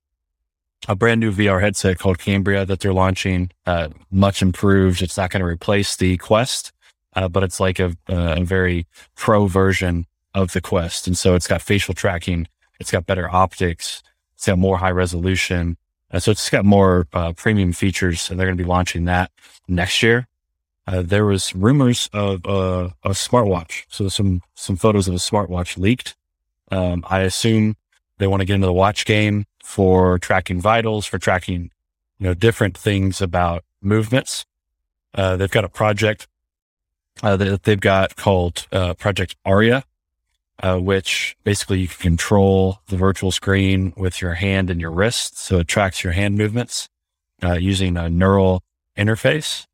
a 0.88 0.96
brand 0.96 1.20
new 1.20 1.32
VR 1.32 1.62
headset 1.62 2.00
called 2.00 2.18
Cambria 2.18 2.66
that 2.66 2.80
they're 2.80 2.94
launching, 2.94 3.52
uh, 3.66 3.90
much 4.12 4.42
improved. 4.42 5.02
It's 5.02 5.18
not 5.18 5.30
going 5.30 5.42
to 5.42 5.46
replace 5.48 5.96
the 5.96 6.18
Quest, 6.18 6.74
uh, 7.16 7.28
but 7.28 7.44
it's 7.44 7.60
like 7.60 7.80
a, 7.80 7.96
a 8.08 8.44
very 8.44 8.88
pro 9.16 9.48
version 9.48 10.06
of 10.34 10.52
the 10.54 10.62
Quest. 10.62 11.08
And 11.08 11.18
so 11.18 11.36
it's 11.36 11.48
got 11.48 11.62
facial 11.62 11.94
tracking, 11.94 12.48
it's 12.80 12.92
got 12.92 13.06
better 13.06 13.30
optics, 13.30 14.02
it's 14.36 14.48
got 14.48 14.58
more 14.58 14.78
high 14.78 14.92
resolution. 14.92 15.78
Uh, 16.12 16.20
so 16.20 16.32
it's 16.32 16.50
got 16.50 16.66
more 16.66 17.08
uh, 17.14 17.34
premium 17.34 17.74
features, 17.74 18.30
and 18.30 18.40
they're 18.40 18.48
going 18.48 18.58
to 18.58 18.64
be 18.64 18.68
launching 18.68 19.06
that 19.06 19.30
next 19.68 20.02
year. 20.02 20.28
Uh, 20.88 21.02
there 21.02 21.26
was 21.26 21.54
rumors 21.54 22.10
of 22.14 22.46
a 22.46 23.10
smartwatch, 23.10 23.84
so 23.90 24.08
some 24.08 24.42
some 24.56 24.78
photos 24.78 25.10
of 25.10 25.14
a 25.14 25.18
smartwatch 25.18 25.78
leaked. 25.78 26.16
Um, 26.72 27.04
I 27.10 27.22
assume 27.22 27.76
they 28.18 28.28
want 28.28 28.42
to 28.42 28.46
get 28.46 28.56
into 28.56 28.68
the 28.68 28.74
watch 28.74 29.06
game 29.06 29.46
for 29.64 30.18
tracking 30.20 30.62
vitals, 30.62 31.06
for 31.06 31.20
tracking, 31.20 31.72
you 32.20 32.28
know, 32.28 32.34
different 32.34 32.78
things 32.78 33.22
about 33.22 33.64
movements. 33.82 34.46
Uh, 35.14 35.36
they've 35.36 35.52
got 35.52 35.64
a 35.64 35.70
project 35.70 36.28
uh, 37.24 37.36
that 37.38 37.64
they've 37.64 37.80
got 37.80 38.16
called 38.16 38.68
uh, 38.72 38.94
Project 38.94 39.36
Aria, 39.46 39.84
uh, 40.62 40.78
which 40.78 41.36
basically 41.44 41.80
you 41.80 41.88
can 41.88 41.98
control 41.98 42.80
the 42.88 42.98
virtual 42.98 43.32
screen 43.32 43.94
with 43.96 44.22
your 44.22 44.36
hand 44.36 44.70
and 44.70 44.82
your 44.82 44.92
wrist. 44.92 45.38
So 45.38 45.60
it 45.60 45.68
tracks 45.68 46.04
your 46.04 46.14
hand 46.14 46.38
movements 46.38 46.90
uh, 47.44 47.54
using 47.54 47.98
a 47.98 48.10
neural 48.10 48.64
interface. 48.98 49.66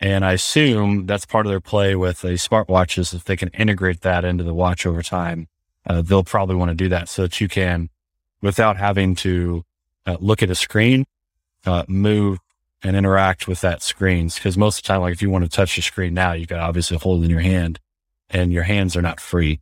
And 0.00 0.24
I 0.24 0.32
assume 0.32 1.06
that's 1.06 1.26
part 1.26 1.46
of 1.46 1.50
their 1.50 1.60
play 1.60 1.96
with 1.96 2.20
the 2.20 2.34
smartwatches. 2.34 3.12
If 3.14 3.24
they 3.24 3.36
can 3.36 3.48
integrate 3.48 4.02
that 4.02 4.24
into 4.24 4.44
the 4.44 4.54
watch 4.54 4.86
over 4.86 5.02
time, 5.02 5.48
uh, 5.88 6.02
they'll 6.02 6.24
probably 6.24 6.56
want 6.56 6.70
to 6.70 6.74
do 6.74 6.88
that 6.88 7.08
so 7.08 7.22
that 7.22 7.40
you 7.40 7.48
can, 7.48 7.88
without 8.42 8.76
having 8.76 9.14
to 9.16 9.64
uh, 10.06 10.16
look 10.20 10.42
at 10.42 10.50
a 10.50 10.54
screen, 10.54 11.04
uh, 11.66 11.84
move 11.88 12.38
and 12.82 12.96
interact 12.96 13.48
with 13.48 13.60
that 13.62 13.82
screen. 13.82 14.28
Because 14.28 14.56
most 14.56 14.78
of 14.78 14.82
the 14.82 14.88
time, 14.88 15.00
like 15.00 15.12
if 15.12 15.22
you 15.22 15.30
want 15.30 15.44
to 15.44 15.50
touch 15.50 15.76
the 15.76 15.82
screen 15.82 16.14
now, 16.14 16.32
you've 16.32 16.48
got 16.48 16.60
obviously 16.60 16.96
hold 16.96 17.24
in 17.24 17.30
your 17.30 17.40
hand 17.40 17.80
and 18.30 18.52
your 18.52 18.62
hands 18.62 18.96
are 18.96 19.02
not 19.02 19.20
free. 19.20 19.60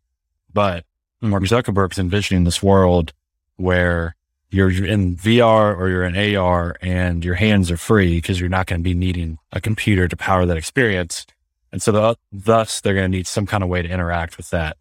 But 0.53 0.85
Mark 1.21 1.45
Zuckerberg's 1.45 1.99
envisioning 1.99 2.45
this 2.45 2.63
world 2.63 3.13
where 3.57 4.15
you're 4.51 4.71
in 4.85 5.17
VR 5.17 5.77
or 5.77 5.89
you're 5.89 6.05
in 6.05 6.37
AR 6.37 6.77
and 6.81 7.25
your 7.25 7.35
hands 7.35 7.71
are 7.71 7.77
free 7.77 8.17
because 8.17 8.39
you're 8.39 8.49
not 8.49 8.67
going 8.67 8.81
to 8.81 8.85
be 8.85 8.95
needing 8.95 9.39
a 9.53 9.61
computer 9.61 10.09
to 10.09 10.17
power 10.17 10.47
that 10.47 10.57
experience. 10.57 11.27
And 11.73 11.83
so 11.83 11.93
the, 11.93 12.17
thus 12.33 12.81
they're 12.81 12.95
going 12.95 13.11
to 13.11 13.17
need 13.17 13.27
some 13.27 13.47
kind 13.47 13.63
of 13.63 13.69
way 13.69 13.83
to 13.83 13.89
interact 13.89 14.37
with 14.37 14.51
that, 14.51 14.77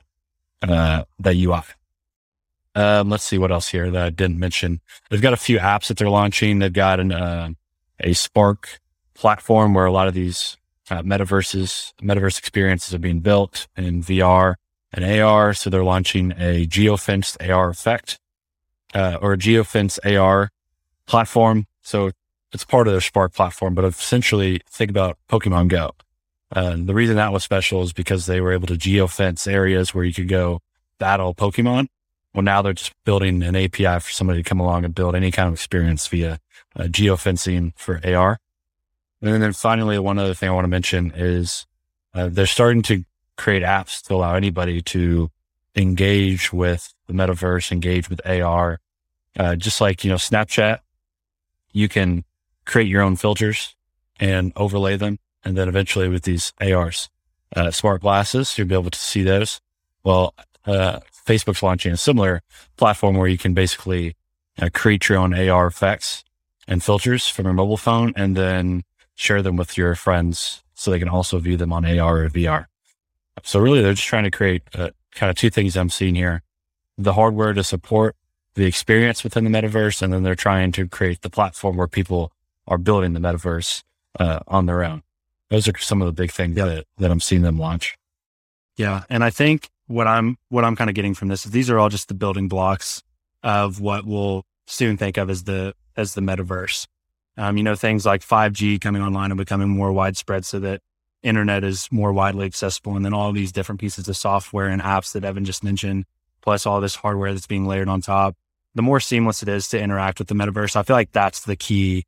uh, 0.61 1.03
that 1.19 1.35
UI. 1.35 1.61
Um, 2.75 3.09
let's 3.09 3.23
see 3.23 3.37
what 3.37 3.51
else 3.51 3.69
here 3.69 3.89
that 3.89 4.05
I 4.05 4.09
didn't 4.09 4.37
mention. 4.39 4.81
They've 5.09 5.21
got 5.21 5.33
a 5.33 5.37
few 5.37 5.59
apps 5.59 5.87
that 5.87 5.97
they're 5.97 6.09
launching. 6.09 6.59
They've 6.59 6.73
got 6.73 6.99
an, 6.99 7.11
uh, 7.11 7.49
a 8.01 8.13
Spark 8.13 8.79
platform 9.13 9.73
where 9.73 9.85
a 9.85 9.91
lot 9.91 10.07
of 10.07 10.13
these 10.13 10.57
uh, 10.89 11.01
metaverses, 11.01 11.93
metaverse 12.01 12.37
experiences 12.37 12.93
are 12.93 12.99
being 12.99 13.21
built 13.21 13.67
in 13.77 14.03
VR 14.03 14.55
and 14.91 15.05
AR. 15.05 15.53
So 15.53 15.69
they're 15.69 15.83
launching 15.83 16.33
a 16.33 16.67
geofenced 16.67 17.37
AR 17.49 17.69
effect 17.69 18.19
uh, 18.93 19.17
or 19.21 19.33
a 19.33 19.37
geofence 19.37 19.97
AR 20.05 20.49
platform. 21.05 21.67
So 21.81 22.11
it's 22.51 22.65
part 22.65 22.87
of 22.87 22.93
their 22.93 23.01
Spark 23.01 23.33
platform, 23.33 23.73
but 23.73 23.85
essentially 23.85 24.61
think 24.69 24.91
about 24.91 25.17
Pokemon 25.29 25.69
Go. 25.69 25.91
Uh, 26.55 26.77
the 26.79 26.93
reason 26.93 27.17
that 27.17 27.33
was 27.33 27.43
special 27.43 27.83
is 27.83 27.91
because 27.91 28.25
they 28.25 28.39
were 28.39 28.53
able 28.53 28.67
to 28.67 28.75
geofence 28.75 29.45
areas 29.45 29.93
where 29.93 30.05
you 30.05 30.13
could 30.13 30.29
go 30.29 30.61
battle 30.97 31.35
Pokemon. 31.35 31.87
Well, 32.33 32.43
now 32.43 32.61
they're 32.61 32.73
just 32.73 32.93
building 33.03 33.43
an 33.43 33.55
API 33.55 33.99
for 33.99 34.09
somebody 34.09 34.41
to 34.41 34.49
come 34.49 34.61
along 34.61 34.85
and 34.85 34.95
build 34.95 35.15
any 35.15 35.31
kind 35.31 35.47
of 35.47 35.53
experience 35.53 36.07
via 36.07 36.39
uh, 36.75 36.83
geofencing 36.83 37.73
for 37.75 37.99
AR. 38.05 38.39
And 39.21 39.41
then 39.41 39.53
finally, 39.53 39.99
one 39.99 40.17
other 40.17 40.33
thing 40.33 40.49
I 40.49 40.53
want 40.53 40.65
to 40.65 40.69
mention 40.69 41.11
is 41.15 41.65
uh, 42.13 42.29
they're 42.31 42.45
starting 42.45 42.81
to 42.83 43.03
create 43.37 43.63
apps 43.63 44.01
to 44.03 44.15
allow 44.15 44.35
anybody 44.35 44.81
to 44.81 45.29
engage 45.75 46.53
with 46.53 46.93
the 47.07 47.13
metaverse, 47.13 47.71
engage 47.71 48.09
with 48.09 48.25
AR. 48.25 48.79
Uh, 49.37 49.55
just 49.55 49.81
like, 49.81 50.03
you 50.05 50.09
know, 50.09 50.15
Snapchat, 50.15 50.79
you 51.73 51.89
can 51.89 52.23
create 52.65 52.87
your 52.87 53.01
own 53.01 53.17
filters 53.17 53.75
and 54.19 54.53
overlay 54.55 54.95
them. 54.95 55.19
And 55.45 55.55
then 55.55 55.69
eventually 55.69 56.09
with 56.09 56.23
these 56.23 56.53
ARs, 56.59 57.09
uh, 57.55 57.71
smart 57.71 58.01
glasses, 58.01 58.57
you'll 58.57 58.67
be 58.67 58.75
able 58.75 58.89
to 58.89 58.99
see 58.99 59.23
those. 59.23 59.61
Well, 60.03 60.33
uh, 60.65 60.99
Facebook's 61.25 61.63
launching 61.63 61.93
a 61.93 61.97
similar 61.97 62.41
platform 62.77 63.15
where 63.15 63.27
you 63.27 63.37
can 63.37 63.53
basically 63.53 64.15
uh, 64.59 64.69
create 64.73 65.07
your 65.07 65.19
own 65.19 65.33
AR 65.33 65.67
effects 65.67 66.23
and 66.67 66.83
filters 66.83 67.27
from 67.27 67.45
your 67.45 67.53
mobile 67.53 67.77
phone 67.77 68.13
and 68.15 68.35
then 68.35 68.83
share 69.15 69.41
them 69.41 69.55
with 69.55 69.77
your 69.77 69.95
friends 69.95 70.63
so 70.73 70.91
they 70.91 70.99
can 70.99 71.09
also 71.09 71.39
view 71.39 71.57
them 71.57 71.71
on 71.71 71.85
AR 71.85 72.23
or 72.23 72.29
VR. 72.29 72.65
So 73.43 73.59
really, 73.59 73.81
they're 73.81 73.93
just 73.93 74.07
trying 74.07 74.23
to 74.23 74.31
create 74.31 74.63
uh, 74.73 74.89
kind 75.13 75.29
of 75.29 75.35
two 75.35 75.49
things 75.49 75.75
I'm 75.75 75.89
seeing 75.89 76.15
here: 76.15 76.41
the 76.97 77.13
hardware 77.13 77.53
to 77.53 77.63
support 77.63 78.15
the 78.55 78.65
experience 78.65 79.23
within 79.23 79.43
the 79.43 79.49
metaverse, 79.49 80.01
and 80.01 80.13
then 80.13 80.23
they're 80.23 80.35
trying 80.35 80.71
to 80.73 80.87
create 80.87 81.21
the 81.21 81.29
platform 81.29 81.77
where 81.77 81.87
people 81.87 82.31
are 82.67 82.77
building 82.77 83.13
the 83.13 83.19
metaverse 83.19 83.83
uh, 84.19 84.39
on 84.47 84.65
their 84.65 84.83
own. 84.83 85.03
Those 85.49 85.67
are 85.67 85.77
some 85.77 86.01
of 86.01 86.07
the 86.07 86.13
big 86.13 86.31
things 86.31 86.57
yeah. 86.57 86.65
that, 86.65 86.85
that 86.97 87.11
I'm 87.11 87.19
seeing 87.19 87.41
them 87.43 87.59
launch. 87.59 87.95
Yeah, 88.77 89.03
and 89.09 89.23
I 89.23 89.29
think 89.29 89.69
what 89.87 90.07
I'm 90.07 90.37
what 90.49 90.65
I'm 90.65 90.75
kind 90.75 90.89
of 90.89 90.95
getting 90.95 91.13
from 91.13 91.27
this 91.27 91.45
is 91.45 91.51
these 91.51 91.69
are 91.69 91.79
all 91.79 91.89
just 91.89 92.07
the 92.07 92.13
building 92.13 92.47
blocks 92.47 93.03
of 93.43 93.79
what 93.79 94.05
we'll 94.05 94.43
soon 94.67 94.97
think 94.97 95.17
of 95.17 95.29
as 95.29 95.43
the 95.43 95.73
as 95.95 96.13
the 96.13 96.21
metaverse. 96.21 96.87
Um, 97.37 97.57
you 97.57 97.63
know, 97.63 97.75
things 97.75 98.05
like 98.05 98.21
5G 98.21 98.79
coming 98.79 99.01
online 99.01 99.31
and 99.31 99.37
becoming 99.37 99.67
more 99.67 99.91
widespread 99.91 100.45
so 100.45 100.59
that 100.59 100.81
internet 101.21 101.63
is 101.63 101.91
more 101.91 102.13
widely 102.13 102.45
accessible. 102.45 102.95
And 102.95 103.03
then 103.03 103.13
all 103.13 103.33
these 103.33 103.51
different 103.51 103.81
pieces 103.81 104.07
of 104.07 104.15
software 104.15 104.67
and 104.67 104.81
apps 104.81 105.11
that 105.13 105.25
Evan 105.25 105.43
just 105.43 105.63
mentioned, 105.63 106.05
plus 106.41 106.65
all 106.65 106.79
this 106.79 106.95
hardware 106.95 107.33
that's 107.33 107.47
being 107.47 107.67
layered 107.67 107.89
on 107.89 107.99
top. 108.01 108.35
The 108.73 108.81
more 108.81 108.99
seamless 108.99 109.41
it 109.41 109.49
is 109.49 109.67
to 109.69 109.79
interact 109.79 110.19
with 110.19 110.27
the 110.29 110.35
metaverse, 110.35 110.75
I 110.75 110.83
feel 110.83 110.95
like 110.95 111.11
that's 111.11 111.41
the 111.41 111.55
key 111.55 112.05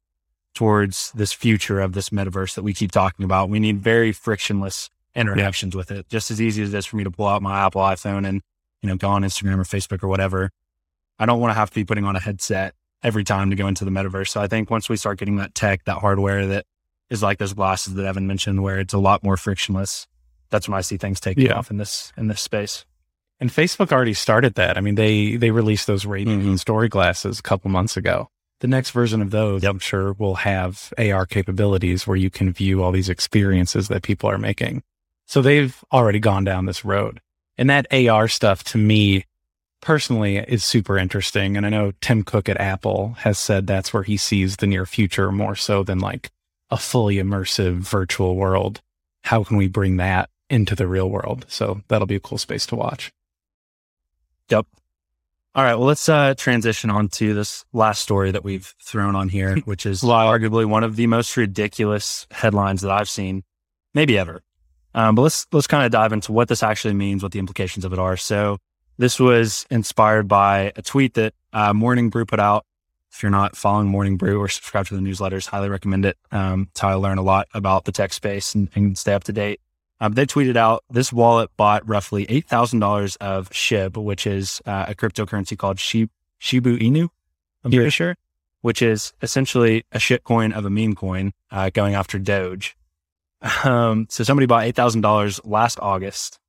towards 0.58 1.12
this 1.12 1.32
future 1.32 1.80
of 1.80 1.94
this 1.94 2.10
metaverse 2.10 2.56
that 2.56 2.64
we 2.64 2.74
keep 2.74 2.92
talking 2.92 3.24
about. 3.24 3.48
We 3.48 3.60
need 3.60 3.80
very 3.80 4.12
frictionless 4.12 4.90
interactions 5.16 5.76
yeah. 5.76 5.78
with 5.78 5.92
it, 5.92 6.10
just 6.10 6.32
as 6.32 6.42
easy 6.42 6.64
as 6.64 6.74
it 6.74 6.78
is 6.78 6.86
for 6.88 6.96
me 6.96 7.04
to 7.04 7.12
pull 7.12 7.28
out 7.28 7.44
my 7.44 7.64
Apple 7.66 7.82
iPhone 7.82 8.28
and, 8.28 8.42
you 8.82 8.90
know, 8.90 8.96
go 8.96 9.10
on 9.10 9.22
Instagram 9.22 9.60
or 9.60 9.64
Facebook 9.64 10.02
or 10.04 10.08
whatever. 10.08 10.50
I 11.20 11.28
don't 11.28 11.40
want 11.40 11.52
to 11.52 11.60
have 11.60 11.70
to 11.70 11.76
be 11.76 11.86
putting 11.86 12.06
on 12.06 12.16
a 12.16 12.20
headset 12.20 12.74
every 13.04 13.24
time 13.24 13.52
to 13.52 13.56
go 13.56 13.68
into 13.68 13.86
the 13.86 13.92
metaverse. 13.92 14.30
So 14.30 14.42
I 14.42 14.48
think 14.48 14.72
once 14.72 14.90
we 14.90 14.98
start 14.98 15.20
getting 15.20 15.38
that 15.38 15.54
tech, 15.54 15.84
that 15.86 16.00
hardware 16.00 16.48
that 16.48 16.66
is 17.12 17.22
like 17.22 17.38
those 17.38 17.54
glasses 17.54 17.94
that 17.94 18.06
Evan 18.06 18.26
mentioned, 18.26 18.64
where 18.64 18.80
it's 18.80 18.96
a 18.96 19.00
lot 19.00 19.24
more 19.24 19.38
frictionless, 19.38 20.08
that's 20.50 20.68
when 20.68 20.78
I 20.78 20.82
see 20.82 20.98
things 20.98 21.20
taking 21.20 21.46
yeah. 21.46 21.54
off 21.54 21.70
in 21.70 21.78
this 21.78 22.12
in 22.18 22.28
this 22.28 22.42
space. 22.42 22.84
And 23.40 23.52
Facebook 23.52 23.92
already 23.92 24.16
started 24.16 24.56
that. 24.56 24.76
I 24.76 24.82
mean, 24.82 24.96
they 24.96 25.36
they 25.36 25.52
released 25.52 25.86
those 25.86 26.06
Ray-Ban 26.08 26.42
mm-hmm. 26.42 26.56
story 26.56 26.90
glasses 26.90 27.38
a 27.38 27.44
couple 27.44 27.70
months 27.70 27.96
ago. 27.96 28.30
The 28.60 28.68
next 28.68 28.92
version 28.92 29.22
of 29.22 29.32
those, 29.32 29.64
yep. 29.64 29.72
I'm 29.72 29.80
sure, 29.80 30.14
will 30.14 30.36
have 30.36 30.92
AR 30.98 31.26
capabilities 31.26 32.08
where 32.08 32.18
you 32.18 32.30
can 32.30 32.52
view 32.52 32.82
all 32.82 32.92
these 32.92 33.10
experiences 33.10 33.88
that 33.90 34.04
people 34.04 34.30
are 34.30 34.38
making. 34.38 34.82
So 35.28 35.42
they've 35.42 35.78
already 35.92 36.20
gone 36.20 36.44
down 36.44 36.66
this 36.66 36.84
road. 36.84 37.22
And 37.58 37.70
that 37.70 37.88
AR 37.92 38.28
stuff 38.28 38.64
to 38.66 38.78
me 38.78 39.26
personally 39.82 40.38
is 40.38 40.64
super 40.64 40.98
interesting. 40.98 41.56
And 41.56 41.66
I 41.66 41.70
know 41.70 41.92
Tim 42.02 42.24
Cook 42.24 42.50
at 42.50 42.60
Apple 42.60 43.16
has 43.20 43.38
said 43.38 43.68
that's 43.68 43.94
where 43.94 44.04
he 44.04 44.18
sees 44.18 44.58
the 44.58 44.68
near 44.68 44.86
future 44.86 45.32
more 45.32 45.56
so 45.56 45.84
than 45.84 46.00
like 46.00 46.32
a 46.70 46.78
fully 46.78 47.16
immersive 47.16 47.78
virtual 47.78 48.36
world. 48.36 48.82
How 49.24 49.44
can 49.44 49.58
we 49.58 49.68
bring 49.68 49.98
that 49.98 50.30
into 50.50 50.76
the 50.76 50.88
real 50.88 51.10
world? 51.10 51.46
So 51.48 51.82
that'll 51.90 52.08
be 52.08 52.16
a 52.16 52.20
cool 52.20 52.38
space 52.38 52.66
to 52.68 52.76
watch. 52.76 53.12
Yep. 54.50 54.66
All 55.58 55.64
right. 55.64 55.74
Well, 55.74 55.88
let's 55.88 56.08
uh, 56.08 56.36
transition 56.36 56.92
on 56.92 57.08
to 57.08 57.34
this 57.34 57.66
last 57.74 58.04
story 58.04 58.30
that 58.30 58.44
we've 58.44 58.76
thrown 58.80 59.16
on 59.16 59.28
here, 59.28 59.56
which 59.66 59.88
is 59.88 60.04
arguably 60.04 60.68
one 60.68 60.84
of 60.84 60.96
the 60.96 61.08
most 61.08 61.36
ridiculous 61.36 62.28
headlines 62.30 62.82
that 62.84 62.92
I've 62.92 63.10
seen, 63.10 63.44
maybe 63.96 64.20
ever. 64.20 64.44
Um, 64.94 65.16
but 65.16 65.24
let's 65.24 65.48
let's 65.52 65.66
kind 65.66 65.84
of 65.84 65.92
dive 65.92 66.14
into 66.14 66.32
what 66.32 66.48
this 66.48 66.62
actually 66.62 66.94
means, 66.94 67.24
what 67.24 67.32
the 67.32 67.40
implications 67.40 67.86
of 67.86 67.94
it 67.94 67.98
are. 67.98 68.16
So, 68.18 68.60
this 69.00 69.20
was 69.20 69.66
inspired 69.72 70.28
by 70.28 70.74
a 70.76 70.84
tweet 70.84 71.16
that 71.16 71.34
uh, 71.54 71.74
Morning 71.74 72.12
Brew 72.12 72.26
put 72.26 72.40
out. 72.40 72.64
If 73.12 73.24
you're 73.24 73.32
not 73.32 73.56
following 73.56 73.88
Morning 73.88 74.16
Brew 74.16 74.40
or 74.40 74.48
subscribe 74.48 74.86
to 74.88 74.94
the 74.94 75.02
newsletters, 75.02 75.48
highly 75.48 75.70
recommend 75.70 76.06
it. 76.06 76.18
Um, 76.32 76.68
it's 76.70 76.82
how 76.82 76.90
I 76.90 76.94
learn 76.94 77.18
a 77.18 77.24
lot 77.24 77.48
about 77.56 77.86
the 77.86 77.92
tech 77.92 78.14
space 78.14 78.54
and, 78.54 78.70
and 78.76 78.96
stay 78.96 79.14
up 79.14 79.24
to 79.24 79.34
date. 79.34 79.60
Um, 80.00 80.14
they 80.14 80.26
tweeted 80.26 80.56
out 80.56 80.84
this 80.90 81.12
wallet 81.12 81.50
bought 81.58 81.88
roughly 81.88 82.26
$8,000 82.28 83.18
of 83.18 83.50
SHIB, 83.50 83.98
which 83.98 84.28
is 84.28 84.62
uh, 84.66 84.86
a 84.90 84.96
cryptocurrency 84.96 85.58
called 85.58 85.78
Shib- 85.78 86.10
Shiba 86.38 86.78
Inu, 86.78 87.10
I'm 87.64 87.72
pretty 87.72 87.90
sure, 87.90 88.16
which 88.62 88.82
is 88.82 89.14
essentially 89.22 89.86
a 89.92 89.98
shitcoin 89.98 90.54
of 90.54 90.66
a 90.66 90.70
meme 90.70 90.94
coin 90.94 91.34
uh, 91.50 91.72
going 91.72 91.96
after 91.96 92.20
Doge. 92.20 92.76
Um, 93.64 94.08
so 94.10 94.24
somebody 94.24 94.48
bought 94.48 94.64
$8,000 94.64 95.42
last 95.46 95.78
August 95.80 96.40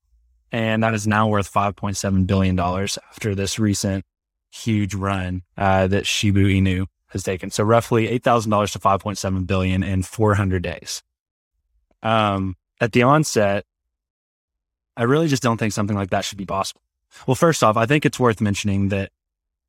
and 0.52 0.82
that 0.82 0.94
is 0.94 1.06
now 1.06 1.28
worth 1.28 1.52
$5.7 1.52 2.26
billion 2.26 2.58
after 2.58 3.34
this 3.34 3.58
recent 3.58 4.04
huge 4.50 4.94
run 4.94 5.42
uh, 5.56 5.86
that 5.88 6.06
Shiba 6.06 6.40
Inu 6.40 6.86
has 7.08 7.22
taken. 7.22 7.50
So 7.50 7.64
roughly 7.64 8.08
$8,000 8.18 8.72
to 8.72 8.78
5.7 8.78 9.46
billion 9.46 9.82
in 9.82 10.02
400 10.02 10.62
days. 10.62 11.02
Um, 12.02 12.56
at 12.80 12.92
the 12.92 13.02
onset, 13.02 13.64
I 14.96 15.04
really 15.04 15.28
just 15.28 15.42
don't 15.42 15.58
think 15.58 15.72
something 15.72 15.96
like 15.96 16.10
that 16.10 16.24
should 16.24 16.38
be 16.38 16.46
possible. 16.46 16.80
Well, 17.26 17.34
first 17.34 17.62
off, 17.62 17.76
I 17.76 17.86
think 17.86 18.04
it's 18.04 18.18
worth 18.20 18.40
mentioning 18.40 18.88
that 18.88 19.10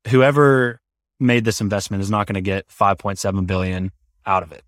whoever 0.08 0.80
made 1.18 1.44
this 1.44 1.60
investment 1.60 2.02
is 2.02 2.10
not 2.10 2.26
going 2.26 2.34
to 2.34 2.40
get 2.40 2.68
5.7 2.68 3.46
billion 3.46 3.92
out 4.26 4.42
of 4.42 4.52
it. 4.52 4.64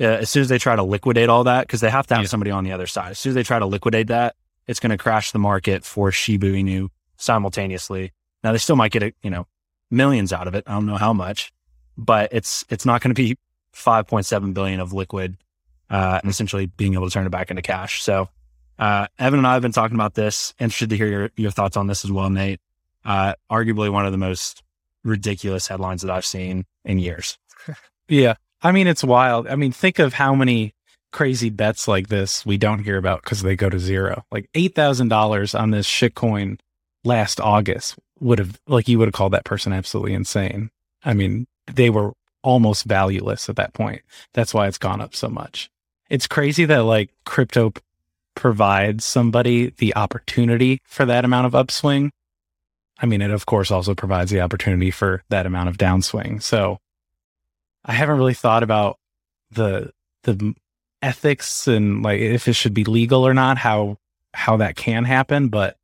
Uh, 0.00 0.04
as 0.04 0.30
soon 0.30 0.42
as 0.42 0.48
they 0.48 0.58
try 0.58 0.74
to 0.74 0.82
liquidate 0.82 1.28
all 1.28 1.44
that, 1.44 1.66
because 1.66 1.80
they 1.80 1.90
have 1.90 2.06
to 2.08 2.14
have 2.14 2.24
yeah. 2.24 2.28
somebody 2.28 2.50
on 2.50 2.64
the 2.64 2.72
other 2.72 2.86
side. 2.86 3.12
As 3.12 3.18
soon 3.18 3.30
as 3.30 3.34
they 3.34 3.42
try 3.42 3.58
to 3.58 3.66
liquidate 3.66 4.08
that, 4.08 4.34
it's 4.66 4.80
going 4.80 4.90
to 4.90 4.98
crash 4.98 5.32
the 5.32 5.38
market 5.38 5.84
for 5.84 6.10
Shiba 6.10 6.46
Inu 6.46 6.88
simultaneously. 7.16 8.12
Now 8.42 8.52
they 8.52 8.58
still 8.58 8.76
might 8.76 8.92
get 8.92 9.02
a, 9.02 9.12
you 9.22 9.30
know, 9.30 9.46
millions 9.90 10.32
out 10.32 10.48
of 10.48 10.54
it. 10.54 10.64
I 10.66 10.72
don't 10.72 10.86
know 10.86 10.96
how 10.96 11.12
much, 11.12 11.52
but 11.96 12.32
it's, 12.32 12.64
it's 12.68 12.84
not 12.84 13.00
going 13.00 13.14
to 13.14 13.22
be 13.22 13.36
5.7 13.74 14.54
billion 14.54 14.80
of 14.80 14.92
liquid, 14.92 15.36
uh, 15.92 16.18
and 16.22 16.30
essentially 16.30 16.66
being 16.66 16.94
able 16.94 17.06
to 17.06 17.12
turn 17.12 17.26
it 17.26 17.30
back 17.30 17.50
into 17.50 17.62
cash. 17.62 18.02
So, 18.02 18.28
uh, 18.78 19.06
Evan 19.18 19.38
and 19.38 19.46
I 19.46 19.52
have 19.52 19.62
been 19.62 19.72
talking 19.72 19.94
about 19.94 20.14
this. 20.14 20.54
Interested 20.58 20.90
to 20.90 20.96
hear 20.96 21.06
your, 21.06 21.30
your 21.36 21.50
thoughts 21.50 21.76
on 21.76 21.86
this 21.86 22.04
as 22.04 22.10
well, 22.10 22.30
Nate. 22.30 22.60
Uh, 23.04 23.34
arguably 23.50 23.92
one 23.92 24.06
of 24.06 24.12
the 24.12 24.18
most 24.18 24.62
ridiculous 25.04 25.66
headlines 25.66 26.02
that 26.02 26.10
I've 26.10 26.24
seen 26.24 26.64
in 26.84 26.98
years. 26.98 27.38
yeah. 28.08 28.34
I 28.62 28.72
mean, 28.72 28.86
it's 28.86 29.04
wild. 29.04 29.46
I 29.46 29.56
mean, 29.56 29.70
think 29.72 29.98
of 29.98 30.14
how 30.14 30.34
many 30.34 30.74
crazy 31.12 31.50
bets 31.50 31.86
like 31.86 32.08
this 32.08 32.46
we 32.46 32.56
don't 32.56 32.82
hear 32.82 32.96
about 32.96 33.22
because 33.22 33.42
they 33.42 33.54
go 33.54 33.68
to 33.68 33.78
zero. 33.78 34.24
Like 34.30 34.48
eight 34.54 34.74
thousand 34.74 35.08
dollars 35.08 35.54
on 35.54 35.70
this 35.70 35.86
shitcoin 35.86 36.58
last 37.04 37.40
August 37.40 37.96
would 38.20 38.38
have 38.38 38.58
like 38.66 38.88
you 38.88 38.98
would 38.98 39.08
have 39.08 39.14
called 39.14 39.32
that 39.32 39.44
person 39.44 39.72
absolutely 39.72 40.14
insane. 40.14 40.70
I 41.04 41.12
mean, 41.12 41.46
they 41.66 41.90
were 41.90 42.12
almost 42.42 42.84
valueless 42.84 43.48
at 43.48 43.56
that 43.56 43.74
point. 43.74 44.02
That's 44.32 44.54
why 44.54 44.68
it's 44.68 44.78
gone 44.78 45.00
up 45.00 45.14
so 45.14 45.28
much. 45.28 45.70
It's 46.08 46.26
crazy 46.26 46.64
that 46.66 46.84
like 46.84 47.10
crypto 47.24 47.72
provides 48.34 49.04
somebody 49.04 49.70
the 49.78 49.94
opportunity 49.94 50.80
for 50.84 51.04
that 51.04 51.24
amount 51.24 51.46
of 51.46 51.54
upswing. 51.54 52.12
I 52.98 53.06
mean, 53.06 53.20
it 53.20 53.30
of 53.30 53.46
course 53.46 53.70
also 53.70 53.94
provides 53.94 54.30
the 54.30 54.40
opportunity 54.40 54.90
for 54.90 55.22
that 55.28 55.46
amount 55.46 55.68
of 55.68 55.78
downswing. 55.78 56.42
So 56.42 56.78
I 57.84 57.92
haven't 57.92 58.18
really 58.18 58.34
thought 58.34 58.62
about 58.62 58.98
the 59.50 59.92
the 60.22 60.54
ethics 61.02 61.66
and 61.66 62.02
like 62.02 62.20
if 62.20 62.46
it 62.46 62.54
should 62.54 62.74
be 62.74 62.84
legal 62.84 63.26
or 63.26 63.34
not, 63.34 63.58
how 63.58 63.98
how 64.34 64.56
that 64.58 64.76
can 64.76 65.04
happen, 65.04 65.48
but 65.48 65.76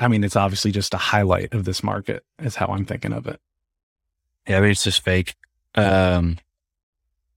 I 0.00 0.08
mean, 0.08 0.24
it's 0.24 0.36
obviously 0.36 0.72
just 0.72 0.94
a 0.94 0.98
highlight 0.98 1.54
of 1.54 1.64
this 1.64 1.82
market, 1.82 2.24
is 2.40 2.56
how 2.56 2.66
I'm 2.66 2.84
thinking 2.84 3.12
of 3.12 3.26
it. 3.26 3.40
Yeah, 4.48 4.58
I 4.58 4.60
mean, 4.60 4.70
it's 4.70 4.82
just 4.82 5.04
fake. 5.04 5.34
Um, 5.76 6.38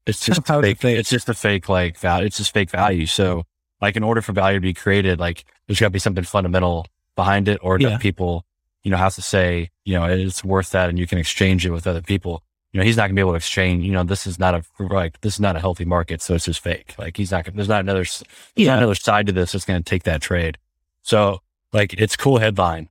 it's 0.05 0.25
just 0.25 0.45
fake. 0.45 0.83
It's 0.83 1.09
just 1.09 1.29
a 1.29 1.33
fake 1.33 1.69
like 1.69 1.97
value. 1.97 2.25
It's 2.27 2.37
just 2.37 2.53
fake 2.53 2.69
value. 2.69 3.05
So, 3.05 3.43
like, 3.81 3.95
in 3.95 4.03
order 4.03 4.21
for 4.21 4.33
value 4.33 4.57
to 4.57 4.61
be 4.61 4.73
created, 4.73 5.19
like, 5.19 5.45
there's 5.67 5.79
got 5.79 5.87
to 5.87 5.91
be 5.91 5.99
something 5.99 6.23
fundamental 6.23 6.85
behind 7.15 7.47
it, 7.47 7.59
or 7.61 7.79
Yeah. 7.79 7.89
that 7.89 7.99
people, 8.01 8.45
you 8.83 8.91
know, 8.91 8.97
have 8.97 9.15
to 9.15 9.21
say, 9.21 9.69
you 9.83 9.93
know, 9.93 10.05
it's 10.05 10.43
worth 10.43 10.69
that, 10.71 10.89
and 10.89 10.99
you 10.99 11.07
can 11.07 11.17
exchange 11.17 11.65
it 11.65 11.71
with 11.71 11.87
other 11.87 12.01
people. 12.01 12.43
You 12.71 12.79
know, 12.79 12.85
he's 12.85 12.97
not 12.97 13.03
gonna 13.03 13.13
be 13.15 13.21
able 13.21 13.31
to 13.31 13.37
exchange. 13.37 13.85
You 13.85 13.93
know, 13.93 14.03
this 14.03 14.27
is 14.27 14.37
not 14.37 14.53
a 14.53 14.63
like 14.83 15.21
this 15.21 15.35
is 15.35 15.39
not 15.39 15.55
a 15.55 15.59
healthy 15.61 15.85
market, 15.85 16.21
so 16.21 16.35
it's 16.35 16.43
just 16.45 16.59
fake. 16.59 16.93
Like, 16.97 17.15
he's 17.15 17.31
not. 17.31 17.45
gonna 17.45 17.55
There's 17.55 17.69
not 17.69 17.79
another. 17.79 17.99
There's 18.03 18.23
not 18.57 18.77
another 18.79 18.95
side 18.95 19.27
to 19.27 19.31
this 19.33 19.53
that's 19.53 19.63
going 19.65 19.81
to 19.81 19.89
take 19.89 20.03
that 20.03 20.21
trade. 20.21 20.57
So, 21.01 21.41
like, 21.71 21.93
it's 21.93 22.17
cool 22.17 22.39
headline, 22.39 22.89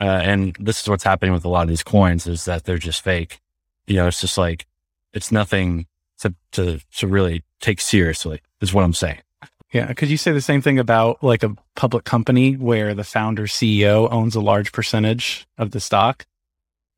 uh, 0.00 0.04
and 0.04 0.56
this 0.58 0.80
is 0.80 0.88
what's 0.88 1.04
happening 1.04 1.32
with 1.34 1.44
a 1.44 1.48
lot 1.50 1.62
of 1.64 1.68
these 1.68 1.82
coins 1.82 2.26
is 2.26 2.46
that 2.46 2.64
they're 2.64 2.78
just 2.78 3.02
fake. 3.02 3.40
You 3.86 3.96
know, 3.96 4.06
it's 4.08 4.22
just 4.22 4.38
like 4.38 4.66
it's 5.12 5.30
nothing 5.30 5.86
to 6.20 6.34
to 6.52 6.80
to 6.96 7.06
really 7.06 7.42
take 7.60 7.80
seriously. 7.80 8.40
Is 8.60 8.72
what 8.72 8.84
I'm 8.84 8.94
saying. 8.94 9.20
Yeah. 9.72 9.92
Could 9.92 10.08
you 10.08 10.16
say 10.16 10.32
the 10.32 10.40
same 10.40 10.62
thing 10.62 10.78
about 10.78 11.22
like 11.22 11.42
a 11.42 11.54
public 11.74 12.04
company 12.04 12.54
where 12.54 12.94
the 12.94 13.04
founder 13.04 13.46
CEO 13.46 14.10
owns 14.10 14.34
a 14.34 14.40
large 14.40 14.72
percentage 14.72 15.46
of 15.58 15.72
the 15.72 15.80
stock? 15.80 16.24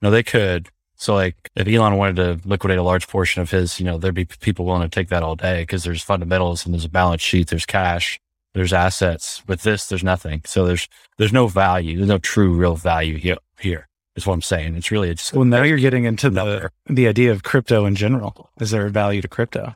No, 0.00 0.10
they 0.10 0.22
could. 0.22 0.68
So, 0.94 1.14
like, 1.14 1.50
if 1.54 1.68
Elon 1.68 1.96
wanted 1.96 2.16
to 2.16 2.48
liquidate 2.48 2.78
a 2.78 2.82
large 2.82 3.06
portion 3.06 3.40
of 3.40 3.50
his, 3.50 3.78
you 3.78 3.86
know, 3.86 3.98
there'd 3.98 4.14
be 4.14 4.24
people 4.24 4.64
willing 4.64 4.82
to 4.82 4.88
take 4.88 5.08
that 5.10 5.22
all 5.22 5.36
day 5.36 5.62
because 5.62 5.84
there's 5.84 6.02
fundamentals 6.02 6.64
and 6.64 6.74
there's 6.74 6.84
a 6.84 6.88
balance 6.88 7.22
sheet, 7.22 7.48
there's 7.48 7.66
cash, 7.66 8.18
there's 8.52 8.72
assets. 8.72 9.42
With 9.46 9.62
this, 9.62 9.86
there's 9.86 10.02
nothing. 10.04 10.42
So 10.44 10.66
there's 10.66 10.88
there's 11.16 11.32
no 11.32 11.46
value. 11.46 11.96
There's 11.96 12.08
no 12.08 12.18
true 12.18 12.52
real 12.52 12.74
value 12.74 13.16
here. 13.16 13.38
Here 13.60 13.87
is 14.18 14.26
what 14.26 14.34
I'm 14.34 14.42
saying. 14.42 14.74
It's 14.74 14.90
really 14.90 15.14
just 15.14 15.32
Well, 15.32 15.44
now 15.44 15.62
you're 15.62 15.78
getting 15.78 16.04
into 16.04 16.28
the, 16.28 16.70
the 16.86 17.08
idea 17.08 17.32
of 17.32 17.42
crypto 17.42 17.86
in 17.86 17.94
general. 17.94 18.50
Is 18.60 18.70
there 18.70 18.86
a 18.86 18.90
value 18.90 19.22
to 19.22 19.28
crypto? 19.28 19.74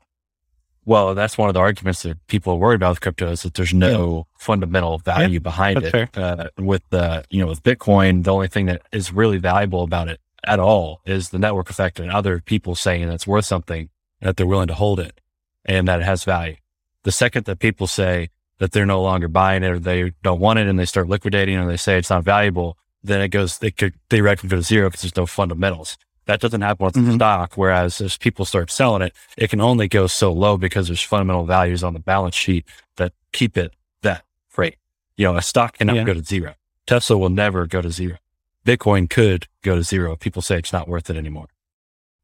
Well, 0.84 1.14
that's 1.14 1.38
one 1.38 1.48
of 1.48 1.54
the 1.54 1.60
arguments 1.60 2.02
that 2.02 2.26
people 2.26 2.54
are 2.54 2.56
worried 2.56 2.76
about 2.76 2.90
with 2.90 3.00
crypto 3.00 3.30
is 3.30 3.42
that 3.42 3.54
there's 3.54 3.72
no 3.72 4.26
fundamental 4.36 4.98
value 4.98 5.38
behind 5.38 5.78
it. 5.84 6.16
Uh, 6.16 6.48
with 6.58 6.82
the, 6.90 7.24
you 7.30 7.40
know, 7.40 7.46
with 7.46 7.62
Bitcoin, 7.62 8.24
the 8.24 8.32
only 8.32 8.48
thing 8.48 8.66
that 8.66 8.82
is 8.90 9.12
really 9.12 9.38
valuable 9.38 9.84
about 9.84 10.08
it 10.08 10.18
at 10.44 10.58
all 10.58 11.00
is 11.06 11.28
the 11.28 11.38
network 11.38 11.70
effect 11.70 12.00
and 12.00 12.10
other 12.10 12.40
people 12.40 12.74
saying 12.74 13.06
that 13.06 13.14
it's 13.14 13.28
worth 13.28 13.44
something 13.44 13.90
and 14.20 14.28
that 14.28 14.36
they're 14.36 14.46
willing 14.46 14.66
to 14.66 14.74
hold 14.74 14.98
it 14.98 15.20
and 15.64 15.86
that 15.86 16.00
it 16.00 16.04
has 16.04 16.24
value. 16.24 16.56
The 17.04 17.12
second 17.12 17.44
that 17.44 17.60
people 17.60 17.86
say 17.86 18.30
that 18.58 18.72
they're 18.72 18.86
no 18.86 19.02
longer 19.02 19.28
buying 19.28 19.62
it 19.62 19.70
or 19.70 19.78
they 19.78 20.12
don't 20.24 20.40
want 20.40 20.58
it 20.58 20.66
and 20.66 20.78
they 20.78 20.84
start 20.84 21.08
liquidating 21.08 21.56
or 21.58 21.66
they 21.66 21.76
say 21.76 21.96
it's 21.96 22.10
not 22.10 22.24
valuable, 22.24 22.76
then 23.02 23.20
it 23.20 23.28
goes, 23.28 23.58
it 23.62 23.76
could 23.76 23.94
theoretically 24.10 24.48
go 24.48 24.56
to 24.56 24.62
zero 24.62 24.88
because 24.88 25.02
there's 25.02 25.16
no 25.16 25.26
fundamentals. 25.26 25.96
That 26.26 26.40
doesn't 26.40 26.60
happen 26.60 26.84
with 26.84 26.94
the 26.94 27.00
Mhm. 27.00 27.14
stock. 27.16 27.54
Whereas 27.56 28.00
as 28.00 28.16
people 28.16 28.44
start 28.44 28.70
selling 28.70 29.02
it, 29.02 29.12
it 29.36 29.50
can 29.50 29.60
only 29.60 29.88
go 29.88 30.06
so 30.06 30.32
low 30.32 30.56
because 30.56 30.86
there's 30.86 31.02
fundamental 31.02 31.44
values 31.44 31.82
on 31.82 31.94
the 31.94 31.98
balance 32.00 32.36
sheet 32.36 32.64
that 32.96 33.12
keep 33.32 33.56
it 33.56 33.74
that 34.02 34.24
rate. 34.56 34.76
You 35.16 35.24
know, 35.26 35.36
a 35.36 35.42
stock 35.42 35.78
cannot 35.78 35.96
Yeah. 35.96 36.04
go 36.04 36.14
to 36.14 36.22
zero. 36.22 36.54
Tesla 36.86 37.18
will 37.18 37.28
never 37.28 37.66
go 37.66 37.82
to 37.82 37.90
zero. 37.90 38.18
Bitcoin 38.64 39.10
could 39.10 39.48
go 39.62 39.74
to 39.74 39.82
zero. 39.82 40.14
People 40.16 40.42
say 40.42 40.58
it's 40.58 40.72
not 40.72 40.86
worth 40.88 41.10
it 41.10 41.16
anymore. 41.16 41.48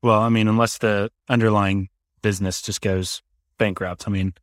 Well, 0.03 0.21
I 0.21 0.29
mean, 0.29 0.47
unless 0.47 0.79
the 0.79 1.11
underlying 1.29 1.89
business 2.23 2.63
just 2.63 2.81
goes 2.81 3.23
bankrupt. 3.59 4.07
I 4.07 4.11
mean, 4.13 4.35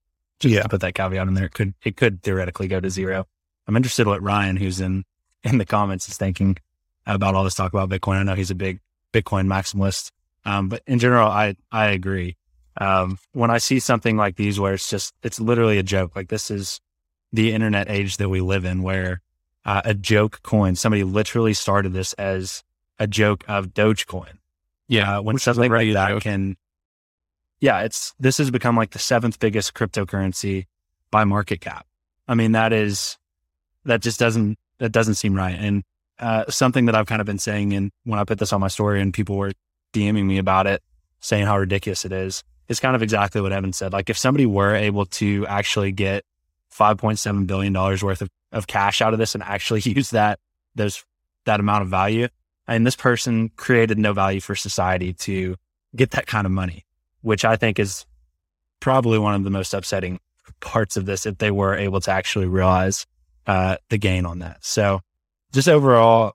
just 0.41 0.53
Yeah. 0.53 0.63
to 0.63 0.69
put 0.69 0.81
that 0.81 0.95
caveat 0.95 1.27
in 1.29 1.33
there, 1.33 1.45
it 1.45 1.53
could 1.53 1.73
it 1.83 1.95
could 1.95 2.21
theoretically 2.23 2.67
go 2.67 2.81
to 2.81 2.89
zero. 2.89 3.25
I'm 3.67 3.77
interested 3.77 4.05
what 4.05 4.21
Ryan, 4.21 4.57
who's 4.57 4.81
in 4.81 5.05
in 5.45 5.57
the 5.59 5.65
comments, 5.65 6.09
is 6.09 6.17
thinking 6.17 6.57
about 7.05 7.35
all 7.35 7.43
this 7.43 7.55
talk 7.55 7.71
about 7.71 7.89
Bitcoin. 7.89 8.17
I 8.17 8.23
know 8.23 8.35
he's 8.35 8.51
a 8.51 8.55
big 8.55 8.79
Bitcoin 9.13 9.47
maximalist, 9.47 10.11
um, 10.43 10.67
but 10.67 10.81
in 10.87 10.99
general, 10.99 11.29
I 11.29 11.55
I 11.71 11.87
agree. 11.87 12.35
Um, 12.77 13.19
when 13.31 13.51
I 13.51 13.59
see 13.59 13.79
something 13.79 14.17
like 14.17 14.35
these, 14.35 14.59
where 14.59 14.73
it's 14.73 14.89
just 14.89 15.13
it's 15.23 15.39
literally 15.39 15.77
a 15.77 15.83
joke, 15.83 16.15
like 16.15 16.27
this 16.27 16.51
is 16.51 16.81
the 17.31 17.53
internet 17.53 17.89
age 17.89 18.17
that 18.17 18.27
we 18.27 18.41
live 18.41 18.65
in, 18.65 18.83
where 18.83 19.21
uh, 19.65 19.81
a 19.85 19.93
joke 19.93 20.41
coin, 20.43 20.75
somebody 20.75 21.03
literally 21.03 21.53
started 21.53 21.93
this 21.93 22.13
as 22.13 22.63
a 22.99 23.07
joke 23.07 23.43
of 23.47 23.67
Dogecoin. 23.67 24.37
Yeah. 24.87 25.17
Uh, 25.17 25.21
when 25.21 25.37
something 25.37 25.71
like 25.71 25.93
that 25.93 26.09
joke. 26.09 26.23
can, 26.23 26.57
yeah, 27.59 27.81
it's 27.81 28.13
this 28.19 28.37
has 28.37 28.51
become 28.51 28.75
like 28.75 28.91
the 28.91 28.99
seventh 28.99 29.39
biggest 29.39 29.73
cryptocurrency 29.73 30.65
by 31.11 31.23
market 31.23 31.61
cap. 31.61 31.87
I 32.27 32.35
mean, 32.35 32.51
that 32.53 32.73
is 32.73 33.17
that 33.85 34.01
just 34.01 34.19
doesn't 34.19 34.57
that 34.79 34.91
doesn't 34.91 35.15
seem 35.15 35.33
right. 35.33 35.55
And 35.57 35.83
uh, 36.19 36.45
something 36.49 36.85
that 36.85 36.95
I've 36.95 37.07
kind 37.07 37.21
of 37.21 37.25
been 37.25 37.39
saying, 37.39 37.73
and 37.73 37.91
when 38.03 38.19
I 38.19 38.23
put 38.23 38.39
this 38.39 38.53
on 38.53 38.61
my 38.61 38.67
story, 38.67 39.01
and 39.01 39.13
people 39.13 39.37
were 39.37 39.51
DMing 39.93 40.25
me 40.25 40.37
about 40.37 40.67
it, 40.67 40.81
saying 41.19 41.45
how 41.45 41.57
ridiculous 41.57 42.05
it 42.05 42.11
is, 42.11 42.43
is 42.67 42.79
kind 42.79 42.95
of 42.95 43.01
exactly 43.01 43.41
what 43.41 43.51
Evan 43.51 43.73
said. 43.73 43.93
Like 43.93 44.09
if 44.09 44.17
somebody 44.17 44.45
were 44.45 44.75
able 44.75 45.05
to 45.05 45.45
actually 45.47 45.91
get 45.91 46.23
five 46.69 46.97
point 46.97 47.19
seven 47.19 47.45
billion 47.45 47.73
dollars 47.73 48.03
worth 48.03 48.21
of, 48.21 48.29
of 48.51 48.67
cash 48.67 49.01
out 49.01 49.13
of 49.13 49.19
this 49.19 49.33
and 49.33 49.43
actually 49.43 49.81
use 49.85 50.09
that 50.11 50.39
those 50.75 51.03
that 51.45 51.59
amount 51.59 51.83
of 51.83 51.89
value, 51.89 52.27
and 52.67 52.85
this 52.85 52.95
person 52.95 53.49
created 53.55 53.97
no 53.97 54.13
value 54.13 54.41
for 54.41 54.55
society 54.55 55.13
to 55.13 55.55
get 55.95 56.11
that 56.11 56.27
kind 56.27 56.45
of 56.45 56.51
money, 56.51 56.85
which 57.21 57.45
I 57.45 57.55
think 57.55 57.79
is 57.79 58.05
probably 58.79 59.19
one 59.19 59.35
of 59.35 59.43
the 59.43 59.49
most 59.49 59.73
upsetting 59.73 60.19
parts 60.59 60.97
of 60.97 61.05
this 61.05 61.25
if 61.25 61.37
they 61.37 61.51
were 61.51 61.75
able 61.75 61.99
to 62.01 62.11
actually 62.11 62.45
realize 62.45 63.05
uh, 63.47 63.77
the 63.89 63.97
gain 63.97 64.25
on 64.25 64.39
that. 64.39 64.63
So, 64.63 65.01
just 65.51 65.67
overall, 65.69 66.33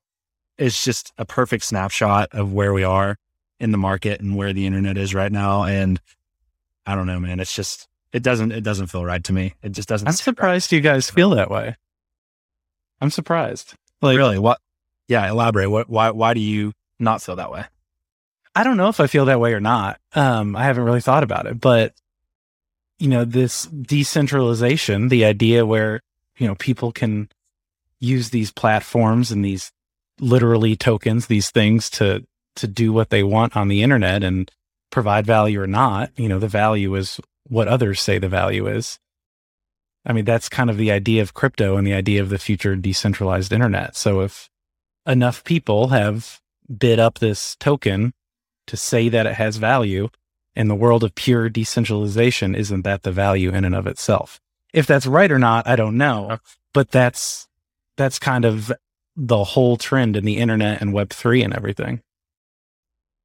it's 0.59 0.85
just 0.85 1.13
a 1.19 1.25
perfect 1.25 1.65
snapshot 1.65 2.31
of 2.33 2.53
where 2.53 2.73
we 2.73 2.85
are 2.85 3.17
in 3.59 3.73
the 3.73 3.79
market 3.79 4.21
and 4.21 4.37
where 4.37 4.53
the 4.53 4.67
internet 4.67 4.97
is 4.97 5.15
right 5.15 5.31
now. 5.33 5.65
And 5.65 6.01
I 6.87 6.95
don't 6.95 7.07
know, 7.07 7.21
man. 7.21 7.41
It's 7.41 7.55
just 7.55 7.89
it 8.13 8.23
doesn't 8.23 8.53
it 8.53 8.63
doesn't 8.63 8.89
feel 8.89 9.05
right 9.05 9.23
to 9.25 9.33
me. 9.33 9.55
It 9.63 9.73
just 9.73 9.89
doesn't. 9.89 10.07
I'm 10.09 10.13
sit 10.13 10.27
right. 10.27 10.37
surprised 10.37 10.73
you 10.73 10.81
guys 10.81 11.11
feel 11.11 11.31
that 11.31 11.51
way. 11.51 11.77
I'm 13.01 13.11
surprised. 13.11 13.75
Like, 14.03 14.17
Really? 14.17 14.39
What? 14.39 14.61
Yeah, 15.09 15.29
elaborate. 15.29 15.71
What? 15.71 15.89
Why? 15.89 16.11
Why 16.11 16.35
do 16.35 16.41
you 16.41 16.73
not 16.99 17.23
feel 17.23 17.37
that 17.37 17.51
way? 17.51 17.65
I 18.55 18.65
don't 18.65 18.77
know 18.77 18.89
if 18.89 19.01
I 19.01 19.07
feel 19.07 19.27
that 19.27 19.41
way 19.41 19.55
or 19.55 19.61
not. 19.61 20.01
Um, 20.15 20.57
I 20.57 20.65
haven't 20.65 20.85
really 20.85 21.01
thought 21.01 21.23
about 21.23 21.47
it, 21.47 21.61
but 21.61 21.95
you 22.99 23.09
know, 23.09 23.25
this 23.25 23.65
decentralization, 23.65 25.09
the 25.09 25.25
idea 25.25 25.65
where, 25.65 26.01
you 26.41 26.47
know, 26.47 26.57
people 26.57 26.91
can 26.91 27.29
use 28.01 28.31
these 28.31 28.51
platforms 28.51 29.31
and 29.31 29.45
these 29.45 29.71
literally 30.19 30.75
tokens, 30.75 31.27
these 31.27 31.51
things 31.51 31.91
to, 31.91 32.27
to 32.57 32.67
do 32.67 32.93
what 32.93 33.11
they 33.11 33.23
want 33.23 33.57
on 33.57 33.69
the 33.69 33.83
internet 33.83 34.25
and 34.25 34.51
provide 34.91 35.27
value 35.27 35.61
or 35.61 35.67
not. 35.67 36.11
You 36.17 36.29
know, 36.29 36.39
the 36.39 36.49
value 36.49 36.95
is 36.95 37.21
what 37.45 37.69
others 37.69 38.01
say 38.01 38.19
the 38.19 38.29
value 38.29 38.67
is. 38.67 38.99
I 40.07 40.15
mean, 40.15 40.25
that's 40.25 40.49
kind 40.49 40.71
of 40.71 40.79
the 40.79 40.91
idea 40.91 41.21
of 41.21 41.35
crypto 41.35 41.77
and 41.77 41.87
the 41.87 41.93
idea 41.93 42.23
of 42.23 42.31
the 42.31 42.39
future 42.39 42.75
decentralized 42.75 43.53
internet. 43.53 43.95
So 43.95 44.21
if 44.21 44.49
enough 45.07 45.45
people 45.45 45.89
have 45.89 46.41
bid 46.75 46.99
up 46.99 47.19
this 47.19 47.55
token 47.57 48.15
to 48.67 48.79
say 48.79 49.11
that 49.11 49.27
it 49.27 49.35
has 49.35 49.59
value 49.59 50.09
in 50.57 50.69
the 50.69 50.75
world 50.75 51.05
of 51.05 51.15
pure 51.15 51.51
decentralization, 51.51 52.55
isn't 52.55 52.83
that 52.83 53.03
the 53.03 53.13
value 53.13 53.53
in 53.53 53.67
and 53.67 53.75
of 53.75 53.87
itself? 53.87 54.41
If 54.73 54.87
that's 54.87 55.07
right 55.07 55.31
or 55.31 55.39
not, 55.39 55.67
I 55.67 55.77
don't 55.77 55.97
know. 55.97 56.39
But 56.73 56.91
that's 56.91 57.49
that's 57.97 58.19
kind 58.19 58.45
of 58.45 58.73
the 59.17 59.45
whole 59.45 59.77
trend 59.77 60.17
in 60.17 60.25
the 60.25 60.39
internet 60.39 60.81
and 60.81 60.93
web 60.93 61.11
three 61.11 61.43
and 61.43 61.55
everything. 61.55 62.03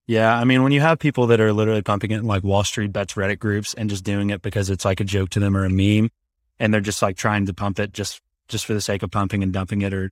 Yeah, 0.08 0.36
I 0.36 0.44
mean, 0.44 0.62
when 0.62 0.72
you 0.72 0.82
have 0.82 1.00
people 1.00 1.28
that 1.28 1.40
are 1.40 1.52
literally 1.52 1.82
pumping 1.82 2.12
it 2.12 2.18
in 2.18 2.26
like 2.26 2.44
Wall 2.44 2.64
Street 2.64 2.94
bets 2.94 3.14
Reddit 3.14 3.40
groups 3.40 3.74
and 3.74 3.90
just 3.90 4.04
doing 4.04 4.30
it 4.30 4.42
because 4.42 4.70
it's 4.70 4.86
like 4.86 5.00
a 5.00 5.04
joke 5.04 5.30
to 5.32 5.40
them 5.40 5.58
or 5.58 5.66
a 5.66 5.70
meme, 5.70 6.12
and 6.60 6.74
they're 6.74 6.82
just 6.82 7.02
like 7.02 7.18
trying 7.18 7.46
to 7.48 7.54
pump 7.54 7.80
it 7.80 7.92
just 7.92 8.22
just 8.48 8.66
for 8.66 8.74
the 8.74 8.82
sake 8.82 9.02
of 9.02 9.10
pumping 9.10 9.42
and 9.42 9.52
dumping 9.52 9.82
it, 9.82 9.94
or 9.94 10.12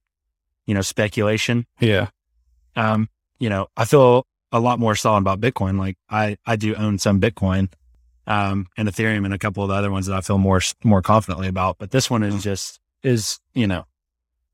you 0.66 0.74
know, 0.74 0.82
speculation. 0.82 1.66
Yeah. 1.80 2.08
Um, 2.76 3.08
you 3.40 3.50
know, 3.50 3.68
I 3.78 3.86
feel 3.86 4.26
a 4.52 4.60
lot 4.60 4.80
more 4.80 4.96
solid 4.96 5.20
about 5.20 5.42
Bitcoin. 5.42 5.78
Like 5.78 5.98
I 6.10 6.38
I 6.46 6.56
do 6.56 6.74
own 6.76 6.98
some 6.98 7.22
Bitcoin, 7.22 7.72
um, 8.28 8.68
and 8.78 8.88
Ethereum 8.88 9.26
and 9.26 9.34
a 9.34 9.38
couple 9.40 9.64
of 9.64 9.70
the 9.70 9.76
other 9.76 9.92
ones 9.92 10.08
that 10.08 10.16
I 10.16 10.22
feel 10.22 10.38
more 10.38 10.62
more 10.84 11.02
confidently 11.02 11.48
about. 11.48 11.78
But 11.78 11.92
this 11.92 12.10
one 12.10 12.24
is 12.24 12.44
just 12.44 12.80
is 13.04 13.40
you 13.54 13.68
know, 13.68 13.86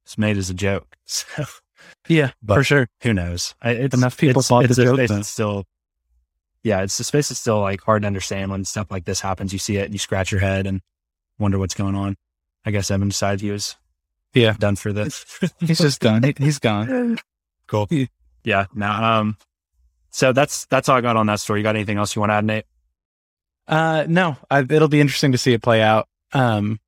it's 0.05 0.17
made 0.17 0.37
as 0.37 0.49
a 0.49 0.53
joke. 0.53 0.95
So 1.05 1.43
Yeah, 2.07 2.31
But- 2.43 2.55
for 2.55 2.63
sure. 2.63 2.87
who 3.03 3.13
knows? 3.13 3.55
I, 3.61 3.71
it's, 3.71 3.95
Enough 3.95 4.17
people 4.17 4.41
it's, 4.41 4.49
bought 4.49 4.65
it's 4.65 4.75
the 4.75 4.83
joke 4.83 4.99
space 5.07 5.27
still 5.27 5.65
yeah, 6.61 6.81
it's 6.81 6.97
the 6.97 7.03
space 7.05 7.31
is 7.31 7.39
still 7.39 7.61
like 7.61 7.81
hard 7.81 8.01
to 8.01 8.07
understand 8.07 8.51
when 8.51 8.65
stuff 8.65 8.91
like 8.91 9.05
this 9.05 9.21
happens. 9.21 9.53
You 9.53 9.59
see 9.59 9.77
it 9.77 9.85
and 9.85 9.93
you 9.93 9.99
scratch 9.99 10.29
your 10.31 10.41
head 10.41 10.67
and 10.67 10.81
wonder 11.39 11.57
what's 11.57 11.73
going 11.73 11.95
on. 11.95 12.17
I 12.65 12.71
guess 12.71 12.91
Evan 12.91 13.07
decided 13.07 13.39
he 13.41 13.49
was 13.51 13.77
Yeah. 14.33 14.53
done 14.59 14.75
for 14.75 14.91
this. 14.91 15.25
He's 15.59 15.77
just 15.79 16.01
done. 16.01 16.23
He- 16.23 16.35
He's 16.37 16.59
gone. 16.59 17.17
cool. 17.67 17.87
Yeah. 18.43 18.65
Now, 18.75 19.19
um, 19.19 19.37
so 20.11 20.33
that's 20.33 20.65
that's 20.65 20.89
all 20.89 20.97
I 20.97 21.01
got 21.01 21.15
on 21.15 21.27
that 21.27 21.39
story. 21.39 21.61
You 21.61 21.63
got 21.63 21.75
anything 21.77 21.97
else 21.97 22.13
you 22.15 22.19
want 22.19 22.31
to 22.31 22.35
add, 22.35 22.45
Nate? 22.45 22.65
Uh, 23.69 24.05
no, 24.09 24.35
I, 24.49 24.59
it'll 24.61 24.87
be 24.87 24.99
interesting 24.99 25.31
to 25.31 25.37
see 25.37 25.53
it 25.53 25.61
play 25.61 25.81
out. 25.81 26.07
Um, 26.33 26.79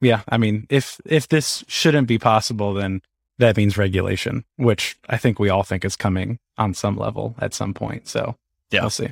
yeah, 0.00 0.22
I 0.28 0.38
mean, 0.38 0.66
if 0.70 1.00
if 1.04 1.28
this 1.28 1.64
shouldn't 1.66 2.06
be 2.08 2.18
possible, 2.18 2.74
then 2.74 3.02
that 3.38 3.56
means 3.56 3.76
regulation, 3.76 4.44
which 4.56 4.96
I 5.08 5.16
think 5.16 5.38
we 5.38 5.48
all 5.48 5.64
think 5.64 5.84
is 5.84 5.96
coming 5.96 6.38
on 6.56 6.74
some 6.74 6.96
level 6.96 7.34
at 7.40 7.52
some 7.54 7.74
point. 7.74 8.06
So 8.06 8.36
Yeah. 8.70 8.82
we'll 8.82 8.90
see. 8.90 9.08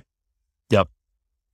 Yep, 0.71 0.89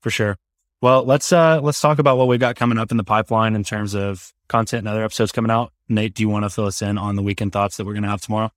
for 0.03 0.11
sure. 0.11 0.37
Well, 0.83 1.05
let's 1.05 1.33
uh 1.33 1.61
let's 1.62 1.81
talk 1.81 1.99
about 1.99 2.18
what 2.18 2.29
we've 2.29 2.38
got 2.38 2.57
coming 2.57 2.79
up 2.79 2.90
in 2.90 2.99
the 2.99 3.05
pipeline 3.05 3.55
in 3.55 3.64
terms 3.64 3.94
of 3.94 4.33
content 4.49 4.81
and 4.81 4.88
other 4.88 5.05
episodes 5.05 5.33
coming 5.33 5.51
out. 5.51 5.73
Nate, 5.88 6.14
do 6.14 6.23
you 6.23 6.29
want 6.29 6.44
to 6.44 6.51
fill 6.51 6.66
us 6.66 6.83
in 6.83 6.99
on 6.99 7.16
the 7.16 7.23
weekend 7.23 7.53
thoughts 7.53 7.77
that 7.79 7.87
we're 7.87 7.94
gonna 7.94 8.09
have 8.09 8.21
tomorrow? 8.21 8.53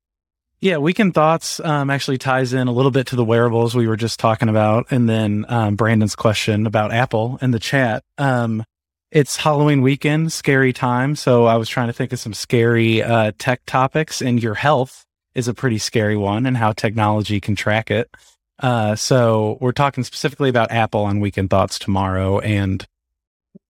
Yeah, 0.64 0.78
weekend 0.78 1.16
thoughts 1.16 1.60
um, 1.60 1.90
actually 1.90 2.20
ties 2.20 2.54
in 2.54 2.68
a 2.68 2.72
little 2.72 2.92
bit 2.92 3.08
to 3.08 3.16
the 3.16 3.26
wearables 3.26 3.74
we 3.74 3.88
were 3.88 3.98
just 3.98 4.20
talking 4.20 4.48
about, 4.48 4.86
and 4.92 5.10
then 5.10 5.44
um, 5.50 5.76
Brandon's 5.76 6.16
question 6.16 6.68
about 6.68 6.94
Apple 6.94 7.40
in 7.42 7.50
the 7.50 7.58
chat. 7.58 8.04
Um, 8.20 8.64
it's 9.10 9.38
Halloween 9.38 9.82
weekend, 9.82 10.32
scary 10.32 10.72
time, 10.72 11.16
so 11.16 11.46
I 11.46 11.56
was 11.56 11.68
trying 11.68 11.88
to 11.88 11.94
think 11.94 12.14
of 12.14 12.20
some 12.20 12.36
scary 12.36 13.02
uh, 13.02 13.32
tech 13.40 13.66
topics, 13.66 14.22
and 14.22 14.42
your 14.42 14.54
health 14.54 15.04
is 15.34 15.48
a 15.48 15.56
pretty 15.56 15.80
scary 15.80 16.16
one, 16.16 16.46
and 16.46 16.56
how 16.56 16.74
technology 16.74 17.42
can 17.42 17.56
track 17.56 17.90
it. 17.90 18.16
Uh, 18.60 18.96
so 18.96 19.58
we're 19.62 19.72
talking 19.72 20.04
specifically 20.04 20.50
about 20.50 20.72
Apple 20.72 21.06
on 21.06 21.20
weekend 21.20 21.50
thoughts 21.50 21.80
tomorrow, 21.80 22.38
and 22.38 22.86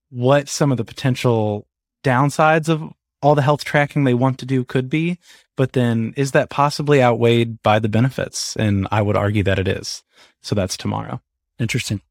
what 0.10 0.50
some 0.50 0.72
of 0.72 0.78
the 0.78 0.84
potential 0.84 1.66
downsides 2.04 2.68
of 2.68 2.84
all 3.22 3.36
the 3.36 3.42
health 3.42 3.64
tracking 3.64 4.04
they 4.04 4.14
want 4.14 4.38
to 4.40 4.46
do 4.46 4.64
could 4.64 4.90
be 4.90 5.18
but 5.62 5.74
then 5.74 6.14
is 6.18 6.32
that 6.32 6.50
possibly 6.50 7.04
outweighed 7.04 7.62
by 7.62 7.78
the 7.78 7.88
benefits? 7.88 8.56
And 8.56 8.88
I 8.92 9.04
would 9.04 9.16
argue 9.16 9.44
that 9.44 9.60
it 9.60 9.68
is. 9.68 10.02
So 10.42 10.56
that's 10.56 10.76
tomorrow. 10.76 11.22
Interesting. 11.60 12.02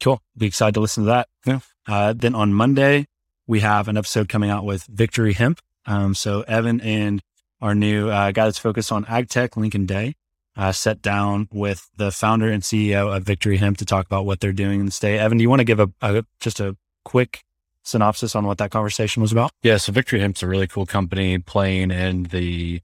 Cool. 0.00 0.22
Be 0.36 0.46
excited 0.46 0.74
to 0.74 0.80
listen 0.80 1.02
to 1.02 1.08
that. 1.08 1.28
Yeah. 1.44 1.58
Uh, 1.88 2.14
then 2.16 2.36
on 2.36 2.52
Monday, 2.52 3.08
we 3.48 3.58
have 3.60 3.88
an 3.88 3.96
episode 3.96 4.28
coming 4.28 4.48
out 4.48 4.64
with 4.64 4.84
Victory 4.84 5.32
Hemp. 5.32 5.60
Um, 5.86 6.14
so 6.14 6.42
Evan 6.42 6.80
and 6.82 7.20
our 7.60 7.74
new 7.74 8.10
uh, 8.10 8.30
guy 8.30 8.44
that's 8.44 8.58
focused 8.58 8.92
on 8.92 9.04
ag 9.06 9.28
tech, 9.28 9.56
Lincoln 9.56 9.86
Day, 9.86 10.14
uh, 10.56 10.70
sat 10.70 11.02
down 11.02 11.48
with 11.52 11.90
the 11.96 12.12
founder 12.12 12.48
and 12.48 12.62
CEO 12.62 13.12
of 13.12 13.24
Victory 13.24 13.56
Hemp 13.56 13.78
to 13.78 13.84
talk 13.84 14.06
about 14.06 14.24
what 14.24 14.38
they're 14.38 14.52
doing 14.52 14.78
in 14.78 14.86
the 14.86 14.92
state. 14.92 15.18
Evan, 15.18 15.38
do 15.38 15.42
you 15.42 15.50
want 15.50 15.60
to 15.60 15.64
give 15.64 15.80
a, 15.80 15.90
a 16.00 16.24
just 16.38 16.60
a 16.60 16.76
quick 17.04 17.42
synopsis 17.88 18.34
on 18.34 18.46
what 18.46 18.58
that 18.58 18.70
conversation 18.70 19.22
was 19.22 19.32
about? 19.32 19.50
Yeah, 19.62 19.78
so 19.78 19.92
Victory 19.92 20.20
Hemp's 20.20 20.42
a 20.42 20.46
really 20.46 20.66
cool 20.66 20.86
company 20.86 21.38
playing 21.38 21.90
in 21.90 22.24
the 22.24 22.82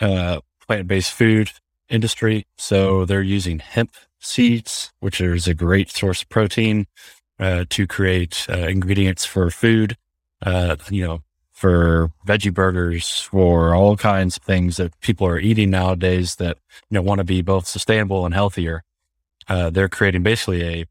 uh, 0.00 0.40
plant-based 0.66 1.12
food 1.12 1.50
industry. 1.88 2.46
So 2.56 3.04
they're 3.04 3.22
using 3.22 3.58
hemp 3.58 3.92
seeds, 4.18 4.92
which 5.00 5.20
is 5.20 5.46
a 5.46 5.54
great 5.54 5.90
source 5.90 6.22
of 6.22 6.28
protein, 6.28 6.86
uh, 7.38 7.64
to 7.70 7.86
create 7.86 8.46
uh, 8.48 8.68
ingredients 8.68 9.24
for 9.24 9.50
food. 9.50 9.96
Uh, 10.42 10.76
you 10.90 11.04
know, 11.04 11.22
for 11.52 12.10
veggie 12.26 12.52
burgers, 12.52 13.20
for 13.20 13.74
all 13.74 13.94
kinds 13.96 14.38
of 14.38 14.42
things 14.42 14.78
that 14.78 14.98
people 15.00 15.26
are 15.26 15.38
eating 15.38 15.68
nowadays 15.68 16.36
that 16.36 16.56
you 16.88 16.94
know 16.94 17.02
want 17.02 17.18
to 17.18 17.24
be 17.24 17.42
both 17.42 17.66
sustainable 17.66 18.24
and 18.24 18.34
healthier. 18.34 18.82
Uh, 19.48 19.68
they're 19.68 19.88
creating 19.88 20.22
basically 20.22 20.62
a, 20.62 20.86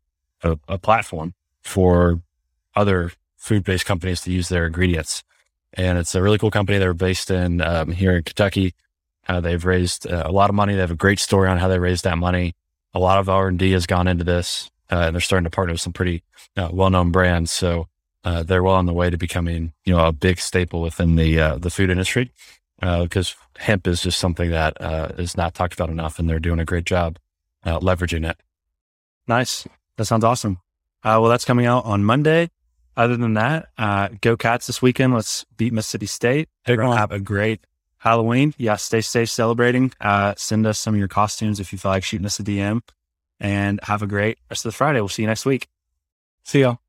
a 0.48 0.60
a 0.68 0.78
platform 0.78 1.34
for 1.64 2.22
other 2.76 3.12
food-based 3.40 3.86
companies 3.86 4.22
to 4.22 4.32
use 4.32 4.50
their 4.50 4.68
ingredients. 4.68 5.24
And 5.74 5.98
it's 5.98 6.14
a 6.16 6.22
really 6.22 6.38
cool 6.38 6.52
company. 6.52 6.78
They're 6.78 6.94
based 6.94 7.32
in 7.32 7.62
um, 7.62 7.92
here 7.92 8.16
in 8.16 8.24
Kentucky. 8.24 8.74
Uh, 9.28 9.40
they've 9.40 9.64
raised 9.64 10.08
uh, 10.08 10.24
a 10.26 10.32
lot 10.32 10.50
of 10.50 10.56
money. 10.56 10.74
They 10.74 10.82
have 10.82 10.92
a 10.92 10.96
great 10.96 11.20
story 11.20 11.50
on 11.50 11.58
how 11.58 11.68
they 11.68 11.80
raised 11.80 12.04
that 12.04 12.18
money. 12.18 12.56
A 12.94 13.00
lot 13.00 13.20
of 13.20 13.30
R 13.30 13.48
and 13.48 13.60
D 13.60 13.72
has 13.74 13.86
gone 13.86 14.08
into 14.08 14.24
this, 14.24 14.72
uh, 14.92 15.04
and 15.06 15.16
they're 15.16 15.22
starting 15.22 15.44
to 15.44 15.50
partner 15.50 15.74
with 15.74 15.82
some 15.82 15.94
pretty 15.94 16.24
uh, 16.58 16.70
well-known 16.72 17.12
brands. 17.12 17.52
So 17.52 17.88
uh, 18.24 18.44
they're 18.44 18.64
well 18.64 18.76
on 18.76 18.88
the 18.88 18.94
way 18.94 19.10
to 19.10 19.18
becoming, 19.18 19.74
you 19.86 19.96
know, 19.96 20.06
a 20.06 20.12
big 20.12 20.40
staple 20.40 20.82
within 20.82 21.16
the 21.16 21.40
uh, 21.40 21.58
the 21.58 21.70
food 21.70 21.90
industry. 21.90 22.32
Because 22.82 23.36
hemp 23.58 23.88
is 23.88 24.02
just 24.02 24.20
something 24.20 24.52
that 24.52 24.78
is 25.20 25.36
not 25.36 25.54
talked 25.54 25.74
about 25.74 25.90
enough, 25.90 26.18
and 26.18 26.30
they're 26.30 26.40
doing 26.40 26.60
a 26.60 26.66
great 26.66 26.86
job 26.86 27.20
leveraging 27.66 28.28
it. 28.28 28.38
Nice. 29.28 29.68
That 29.98 30.06
sounds 30.06 30.24
awesome. 30.24 30.60
Well, 31.04 31.26
that's 31.26 31.44
coming 31.46 31.66
out 31.66 31.84
on 31.84 32.06
Monday. 32.06 32.50
Other 33.00 33.16
than 33.16 33.36
that, 33.36 33.70
uh, 33.78 34.10
go 34.20 34.36
Cats 34.36 34.68
this 34.68 34.82
weekend. 34.82 35.14
Let's 35.14 35.46
beat 35.56 35.72
Mississippi 35.72 36.06
State. 36.06 36.50
Big 36.66 36.82
one. 36.82 36.98
Have 36.98 37.14
a 37.14 37.20
great 37.20 37.66
Halloween. 37.98 38.54
Yeah, 38.58 38.76
stay 38.76 39.00
safe 39.00 39.30
celebrating. 39.30 39.94
Uh, 40.02 40.34
send 40.36 40.68
us 40.68 40.78
some 40.78 40.96
of 40.96 41.00
your 41.00 41.08
costumes 41.08 41.62
if 41.62 41.72
you 41.72 41.80
feel 41.80 41.92
like 41.92 42.04
shooting 42.04 42.26
us 42.26 42.42
a 42.42 42.44
DM. 42.44 42.82
And 43.40 43.80
have 43.84 44.02
a 44.02 44.08
great 44.08 44.38
rest 44.50 44.66
of 44.66 44.74
the 44.74 44.76
Friday. 44.76 45.00
We'll 45.00 45.08
see 45.08 45.22
you 45.22 45.30
next 45.30 45.46
week. 45.46 45.70
See 46.44 46.60
y'all. 46.60 46.80